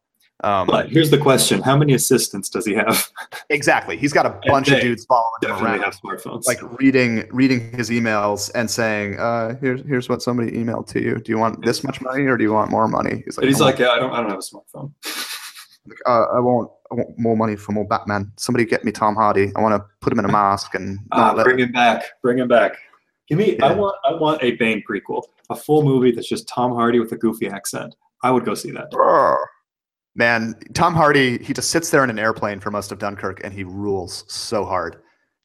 [0.44, 3.08] Um, But here's the question: How many assistants does he have?
[3.50, 3.96] exactly.
[3.96, 5.82] He's got a bunch of dudes following him around.
[5.82, 6.46] have smartphones.
[6.46, 11.16] like reading reading his emails and saying, uh, here's here's what somebody emailed to you.
[11.20, 13.22] Do you want this much money or do you want more money?
[13.24, 14.92] He's and he's "I like, yeah, I don't, I don't have a smartphone.
[16.06, 18.32] uh, I want I want more money for more Batman.
[18.38, 19.52] Somebody get me Tom Hardy.
[19.56, 22.04] I want to put him in a mask and let bring him back.
[22.22, 22.78] Bring him back.
[23.28, 23.60] Give me.
[23.60, 23.96] I want.
[24.06, 27.48] I want a Bane prequel, a full movie that's just Tom Hardy with a goofy
[27.48, 27.96] accent.
[28.24, 28.92] I would go see that.
[30.16, 33.54] Man, Tom Hardy, he just sits there in an airplane for most of Dunkirk and
[33.54, 34.98] he rules so hard.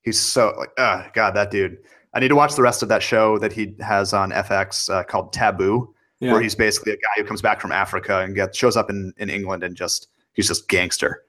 [0.02, 1.78] He's so like, uh, God, that dude.
[2.14, 5.02] I need to watch the rest of that show that he has on FX uh,
[5.02, 6.32] called Taboo, Yeah.
[6.32, 9.12] where he's basically a guy who comes back from Africa and gets shows up in,
[9.16, 11.22] in England and just he's just gangster.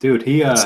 [0.00, 0.42] Dude, he.
[0.42, 0.62] Uh, It's.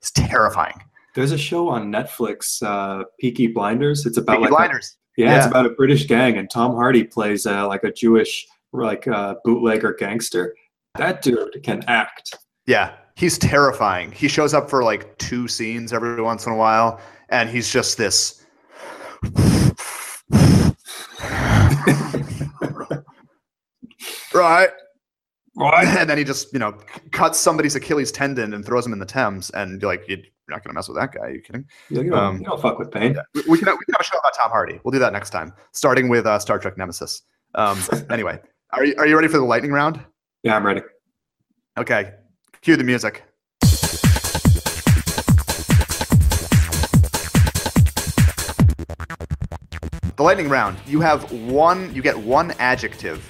[0.00, 0.74] It's terrifying.
[1.14, 4.04] there's a show on Netflix, uh, Peaky Blinders.
[4.06, 4.96] It's about Peaky like a- Blinders.
[5.16, 9.06] yeah, it's about a British gang, and Tom Hardy plays uh, like a Jewish like
[9.08, 10.54] uh, bootlegger gangster.
[10.96, 12.34] That dude can act.
[12.66, 14.12] Yeah, he's terrifying.
[14.12, 17.96] He shows up for like two scenes every once in a while, and he's just
[17.96, 18.44] this.
[24.34, 24.68] right.
[25.56, 25.86] Right.
[25.98, 26.72] And then he just, you know,
[27.12, 29.50] cuts somebody's Achilles tendon and throws him in the Thames.
[29.50, 31.20] And you're like, you're not going to mess with that guy.
[31.20, 31.64] Are you kidding?
[31.90, 33.16] You don't, Um, you don't fuck with Bane.
[33.34, 34.80] We, we, can, we can have a show about Tom Hardy.
[34.84, 37.22] We'll do that next time, starting with uh, Star Trek Nemesis.
[37.54, 37.78] Um,
[38.10, 38.40] anyway,
[38.72, 40.00] are you, are you ready for the lightning round?
[40.42, 40.82] Yeah, I'm ready.
[41.78, 42.12] Okay,
[42.60, 43.24] cue the music.
[50.16, 50.78] The lightning round.
[50.86, 51.92] You have one.
[51.92, 53.28] You get one adjective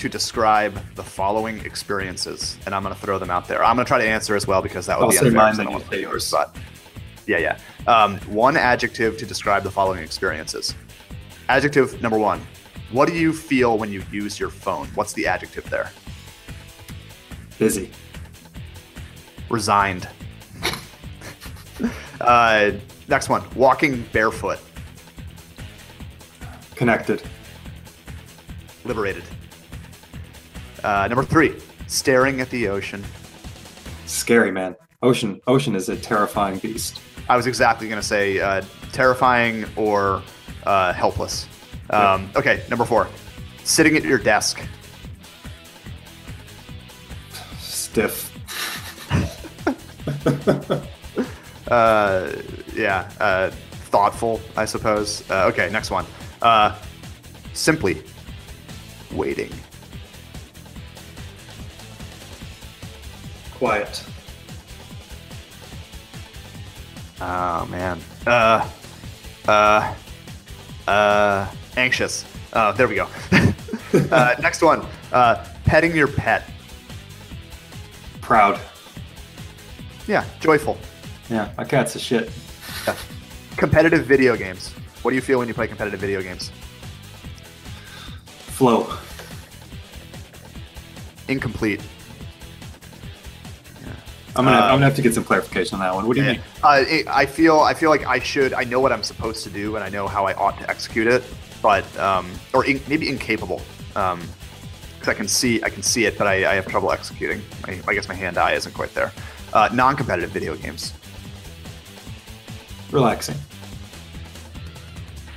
[0.00, 3.62] to describe the following experiences, and I'm going to throw them out there.
[3.62, 5.42] I'm going to try to answer as well because that would I'll be say unfair.
[5.42, 6.30] mine, I don't you want to say yours.
[6.30, 6.56] But
[7.26, 7.58] yeah, yeah.
[7.86, 10.74] Um, one adjective to describe the following experiences.
[11.50, 12.40] Adjective number one.
[12.92, 14.86] What do you feel when you use your phone?
[14.94, 15.90] What's the adjective there?
[17.58, 17.90] Busy.
[19.50, 20.08] Resigned.
[22.22, 22.70] uh,
[23.06, 23.42] next one.
[23.54, 24.60] Walking barefoot.
[26.74, 27.22] Connected.
[28.86, 29.24] Liberated.
[30.84, 31.54] Uh, number three.
[31.86, 33.04] Staring at the ocean.
[34.06, 34.76] Scary man.
[35.02, 35.40] Ocean.
[35.46, 37.00] Ocean is a terrifying beast.
[37.28, 38.62] I was exactly going to say uh,
[38.92, 40.22] terrifying or
[40.64, 41.46] uh, helpless.
[41.90, 43.08] Um, okay, number four.
[43.64, 44.60] Sitting at your desk.
[47.58, 48.28] Stiff.
[51.70, 52.32] Uh,
[52.74, 53.50] yeah, uh,
[53.90, 55.28] thoughtful, I suppose.
[55.30, 56.04] Uh, okay, next one.
[56.42, 56.76] Uh,
[57.52, 58.02] simply
[59.12, 59.52] waiting.
[63.60, 64.04] Quiet.
[67.20, 68.00] Oh man.
[68.26, 68.66] Uh,
[69.46, 69.94] uh,
[70.88, 71.46] uh,
[71.76, 72.24] anxious.
[72.54, 73.06] Uh, there we go.
[74.10, 74.86] uh, next one.
[75.12, 76.50] Uh, petting your pet.
[78.22, 78.58] Proud.
[80.08, 80.78] Yeah, joyful.
[81.28, 82.30] Yeah, my cat's a shit.
[83.58, 84.70] Competitive video games.
[85.02, 86.50] What do you feel when you play competitive video games?
[88.56, 88.90] Flow.
[91.28, 91.82] Incomplete.
[94.36, 96.06] I'm gonna, Uh, I'm gonna have to get some clarification on that one.
[96.06, 96.32] What do you Yeah.
[96.34, 96.42] mean?
[96.62, 98.52] Uh, it, I feel I feel like I should.
[98.54, 101.06] I know what I'm supposed to do, and I know how I ought to execute
[101.06, 101.24] it.
[101.62, 106.26] But um, or in, maybe incapable, because I can see I can see it, but
[106.26, 107.42] I, I have trouble executing.
[107.66, 109.12] I, I guess my hand-eye isn't quite there.
[109.52, 110.92] Uh, non-competitive video games.
[112.92, 113.36] Relaxing.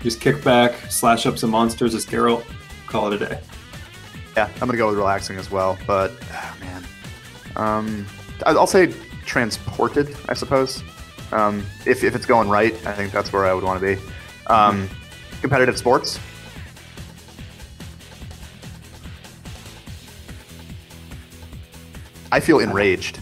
[0.02, 2.44] Just kick back, slash up some monsters as Geralt,
[2.88, 3.40] call it a day.
[4.38, 5.78] Yeah, I'm gonna go with relaxing as well.
[5.88, 6.84] But ah, man,
[7.56, 8.06] um,
[8.46, 8.94] I'll say
[9.26, 10.16] transported.
[10.28, 10.84] I suppose.
[11.32, 14.02] Um, if if it's going right, I think that's where I would want to be.
[14.48, 14.90] Um,
[15.42, 16.20] competitive sports.
[22.32, 23.18] I feel enraged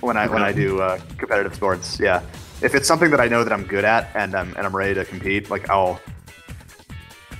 [0.00, 1.98] when I when I do uh, competitive sports.
[1.98, 2.22] Yeah,
[2.62, 4.94] if it's something that I know that I'm good at and I'm and I'm ready
[4.94, 6.00] to compete, like I'll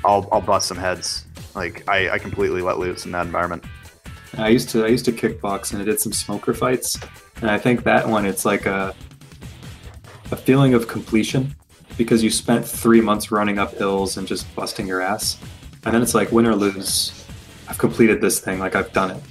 [0.04, 1.26] I'll I'll bust some heads.
[1.54, 3.64] Like I, I completely let loose in that environment.
[4.34, 6.98] I used to I used to kickbox and I did some smoker fights,
[7.40, 8.94] and I think that one it's like a
[10.30, 11.54] a feeling of completion
[11.98, 15.38] because you spent three months running up hills and just busting your ass,
[15.84, 17.26] and then it's like win or lose,
[17.68, 19.22] I've completed this thing, like I've done it.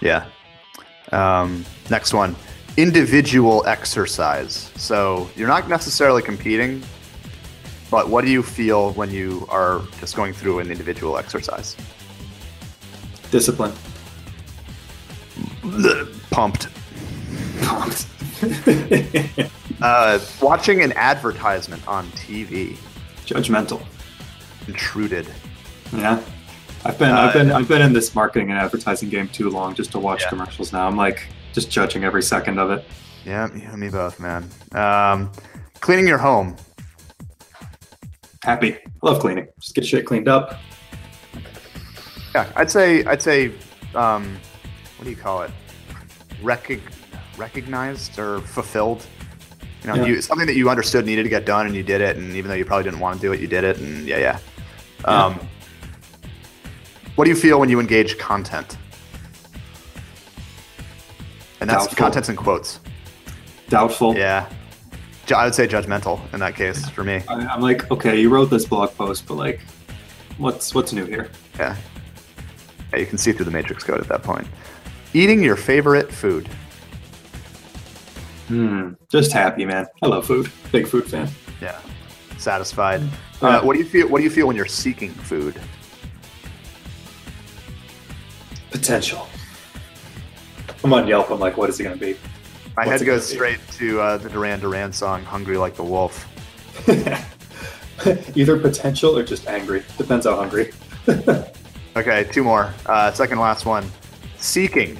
[0.00, 0.26] Yeah.
[1.12, 2.36] Um, next one,
[2.76, 4.70] individual exercise.
[4.76, 6.82] So you're not necessarily competing,
[7.90, 11.76] but what do you feel when you are just going through an individual exercise?
[13.30, 13.72] Discipline.
[16.30, 16.68] Pumped.
[19.82, 22.76] Uh, watching an advertisement on TV.
[23.24, 23.80] Judgmental.
[24.68, 25.26] Intruded.
[25.90, 26.20] Yeah.
[26.84, 29.74] I've been, Uh, I've been, I've been in this marketing and advertising game too long
[29.74, 30.28] just to watch Yeah.
[30.28, 30.74] commercials.
[30.74, 31.22] Now I'm like
[31.54, 32.84] just judging every second of it.
[33.24, 34.50] Yeah, me both, man.
[34.72, 35.32] Um,
[35.80, 36.56] cleaning your home.
[38.44, 39.46] Happy, I love cleaning.
[39.60, 40.60] Just get shit cleaned up.
[42.34, 43.52] Yeah, I'd say I'd say
[43.94, 44.36] um,
[44.96, 45.50] what do you call it?
[46.42, 46.80] Recog-
[47.36, 49.06] recognized or fulfilled.
[49.82, 50.06] You know, Yeah.
[50.06, 52.16] you, something that you understood needed to get done, and you did it.
[52.16, 53.78] And even though you probably didn't want to do it, you did it.
[53.78, 54.38] And yeah, yeah.
[55.06, 55.24] Yeah.
[55.26, 55.40] Um,
[57.16, 58.76] what do you feel when you engage content?
[61.60, 61.96] And that's Doubtful.
[61.96, 62.80] content's in quotes.
[63.68, 64.16] Doubtful.
[64.16, 64.48] Yeah,
[65.34, 67.22] I would say judgmental in that case for me.
[67.28, 69.60] I, I'm like, okay, you wrote this blog post, but like,
[70.38, 71.28] what's what's new here?
[71.58, 71.76] Yeah.
[72.92, 74.46] Yeah, you can see through the matrix code at that point.
[75.14, 76.48] Eating your favorite food.
[78.48, 78.92] Hmm.
[79.10, 79.86] Just happy, man.
[80.02, 80.50] I love food.
[80.72, 81.28] Big food fan.
[81.60, 81.80] Yeah.
[82.38, 83.00] Satisfied.
[83.42, 83.48] Yeah.
[83.48, 84.08] Uh, what do you feel?
[84.08, 85.60] What do you feel when you're seeking food?
[88.70, 89.28] Potential.
[90.82, 91.30] I'm on Yelp.
[91.30, 92.16] I'm like, what is it gonna be?
[92.76, 93.34] My What's head goes be?
[93.34, 96.26] straight to uh, the Duran Duran song "Hungry Like the Wolf."
[98.36, 99.82] Either potential or just angry.
[99.98, 100.72] Depends how hungry.
[102.00, 102.72] Okay, two more.
[102.86, 103.84] Uh, second last one.
[104.38, 104.96] Seeking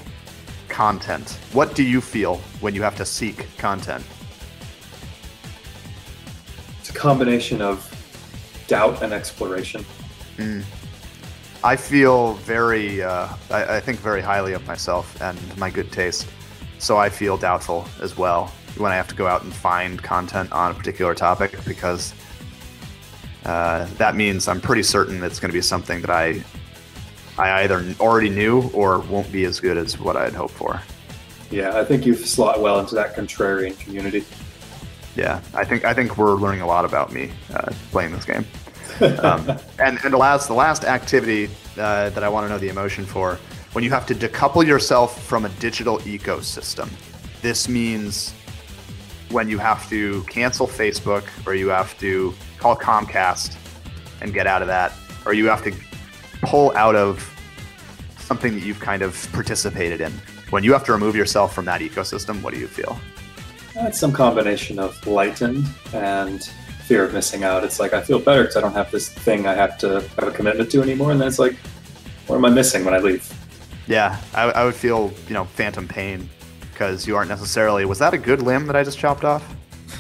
[0.69, 1.39] content.
[1.55, 4.05] What do you feel when you have to seek content?
[6.79, 7.89] It's a combination of
[8.67, 9.83] doubt and exploration.
[11.65, 16.27] I feel very, uh, I, I think very highly of myself and my good taste.
[16.81, 20.53] So I feel doubtful as well when I have to go out and find content
[20.53, 22.13] on a particular topic because
[23.47, 26.45] uh, that means I'm pretty certain it's going to be something that I,
[27.41, 30.81] I either already knew or won't be as good as what I had hoped for.
[31.51, 34.25] Yeah, I think you've slot well into that contrarian community.
[35.17, 38.45] Yeah, I think I think we're learning a lot about me uh, playing this game.
[39.21, 42.69] um, and and the last the last activity uh, that I want to know the
[42.69, 43.39] emotion for
[43.73, 46.91] when you have to decouple yourself from a digital ecosystem.
[47.41, 48.33] This means
[49.31, 53.57] when you have to cancel Facebook or you have to call Comcast
[54.21, 54.93] and get out of that,
[55.25, 55.73] or you have to
[56.43, 57.27] pull out of
[58.19, 60.13] something that you've kind of participated in.
[60.51, 62.99] When you have to remove yourself from that ecosystem, what do you feel?
[63.77, 66.45] Uh, it's some combination of lightened and
[66.85, 67.63] fear of missing out.
[67.63, 70.25] It's like I feel better because I don't have this thing I have to have
[70.25, 71.13] a commitment to anymore.
[71.13, 71.55] And then it's like,
[72.27, 73.33] what am I missing when I leave?
[73.87, 76.29] Yeah, I, I would feel, you know, phantom pain
[76.71, 77.85] because you aren't necessarily.
[77.85, 79.45] Was that a good limb that I just chopped off?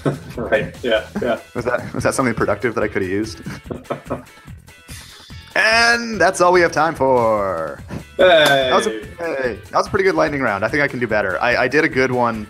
[0.37, 0.75] right?
[0.83, 1.41] Yeah, yeah.
[1.55, 3.41] Was that was that something productive that I could have used?
[5.61, 7.83] and that's all we have time for.
[8.17, 9.07] That was, a, Hey!
[9.19, 10.65] hey, that was a pretty good lightning round.
[10.65, 11.41] I think I can do better.
[11.41, 12.47] I, I did a good one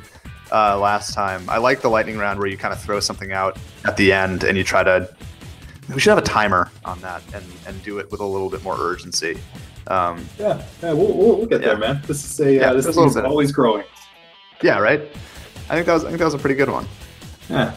[0.53, 1.49] uh, last time.
[1.49, 4.45] I like the lightning round where you kind of throw something out at the end
[4.45, 5.09] and you try to.
[5.93, 8.63] We should have a timer on that and, and do it with a little bit
[8.63, 9.39] more urgency.
[9.89, 11.69] Um, Yeah, yeah, we'll, we'll, we'll get Yeah.
[11.69, 12.03] there, man.
[12.07, 13.85] This is a Yeah, uh, this a little is always growing.
[14.63, 15.01] yeah, right.
[15.69, 16.87] I think that was I think that was a pretty good one.
[17.49, 17.75] Yeah.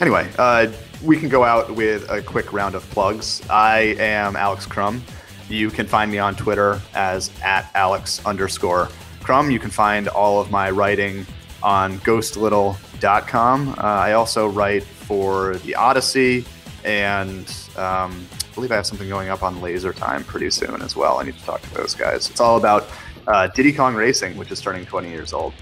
[0.00, 0.66] Anyway, uh,
[1.04, 3.42] we can go out with a quick round of plugs.
[3.50, 5.02] I am Alex Crum.
[5.48, 8.88] You can find me on Twitter as at Alex underscore
[9.22, 9.50] Crum.
[9.50, 11.26] You can find all of my writing
[11.62, 13.68] on ghostlittle.com.
[13.70, 16.46] Uh, I also write for the Odyssey,
[16.84, 17.46] and
[17.76, 21.18] um, I believe I have something going up on Laser Time pretty soon as well.
[21.18, 22.30] I need to talk to those guys.
[22.30, 22.88] It's all about
[23.26, 25.52] uh, Diddy Kong Racing, which is turning 20 years old.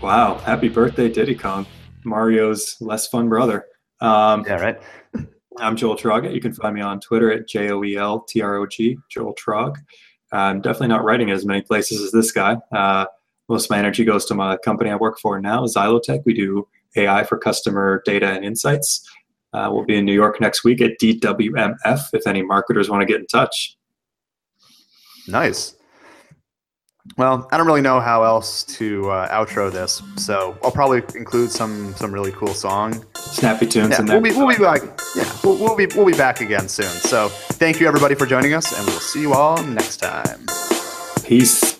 [0.00, 0.38] Wow.
[0.38, 1.66] Happy birthday, Diddy Kong,
[2.04, 3.66] Mario's less fun brother.
[4.02, 4.82] Um, Yeah, right.
[5.58, 6.32] I'm Joel Trog.
[6.32, 8.98] You can find me on Twitter at J O E L T R O G,
[9.08, 9.76] Joel Trog.
[10.32, 12.56] I'm definitely not writing as many places as this guy.
[12.72, 13.06] Uh,
[13.48, 16.22] most of my energy goes to my company I work for now, Zylotech.
[16.24, 19.08] We do AI for customer data and insights.
[19.52, 23.06] Uh, we'll be in New York next week at DWMF if any marketers want to
[23.06, 23.76] get in touch.
[25.28, 25.76] Nice.
[27.18, 31.50] Well, I don't really know how else to uh, outro this, so I'll probably include
[31.50, 33.04] some some really cool song.
[33.16, 34.20] Snappy tunes Yeah, in there.
[34.20, 34.82] we'll be we'll be back.
[35.16, 36.86] Yeah, we'll, we'll be we'll be back again soon.
[36.86, 40.46] So thank you everybody for joining us, and we'll see you all next time.
[41.24, 41.71] Peace.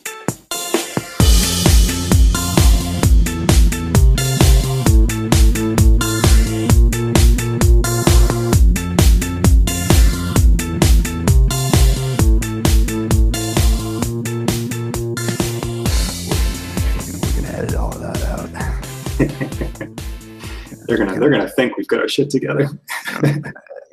[20.96, 22.68] They're gonna they're gonna think we've got our shit together.
[23.22, 23.32] We're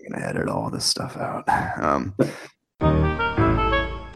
[0.09, 1.47] gonna edit all this stuff out.
[1.81, 2.13] Um,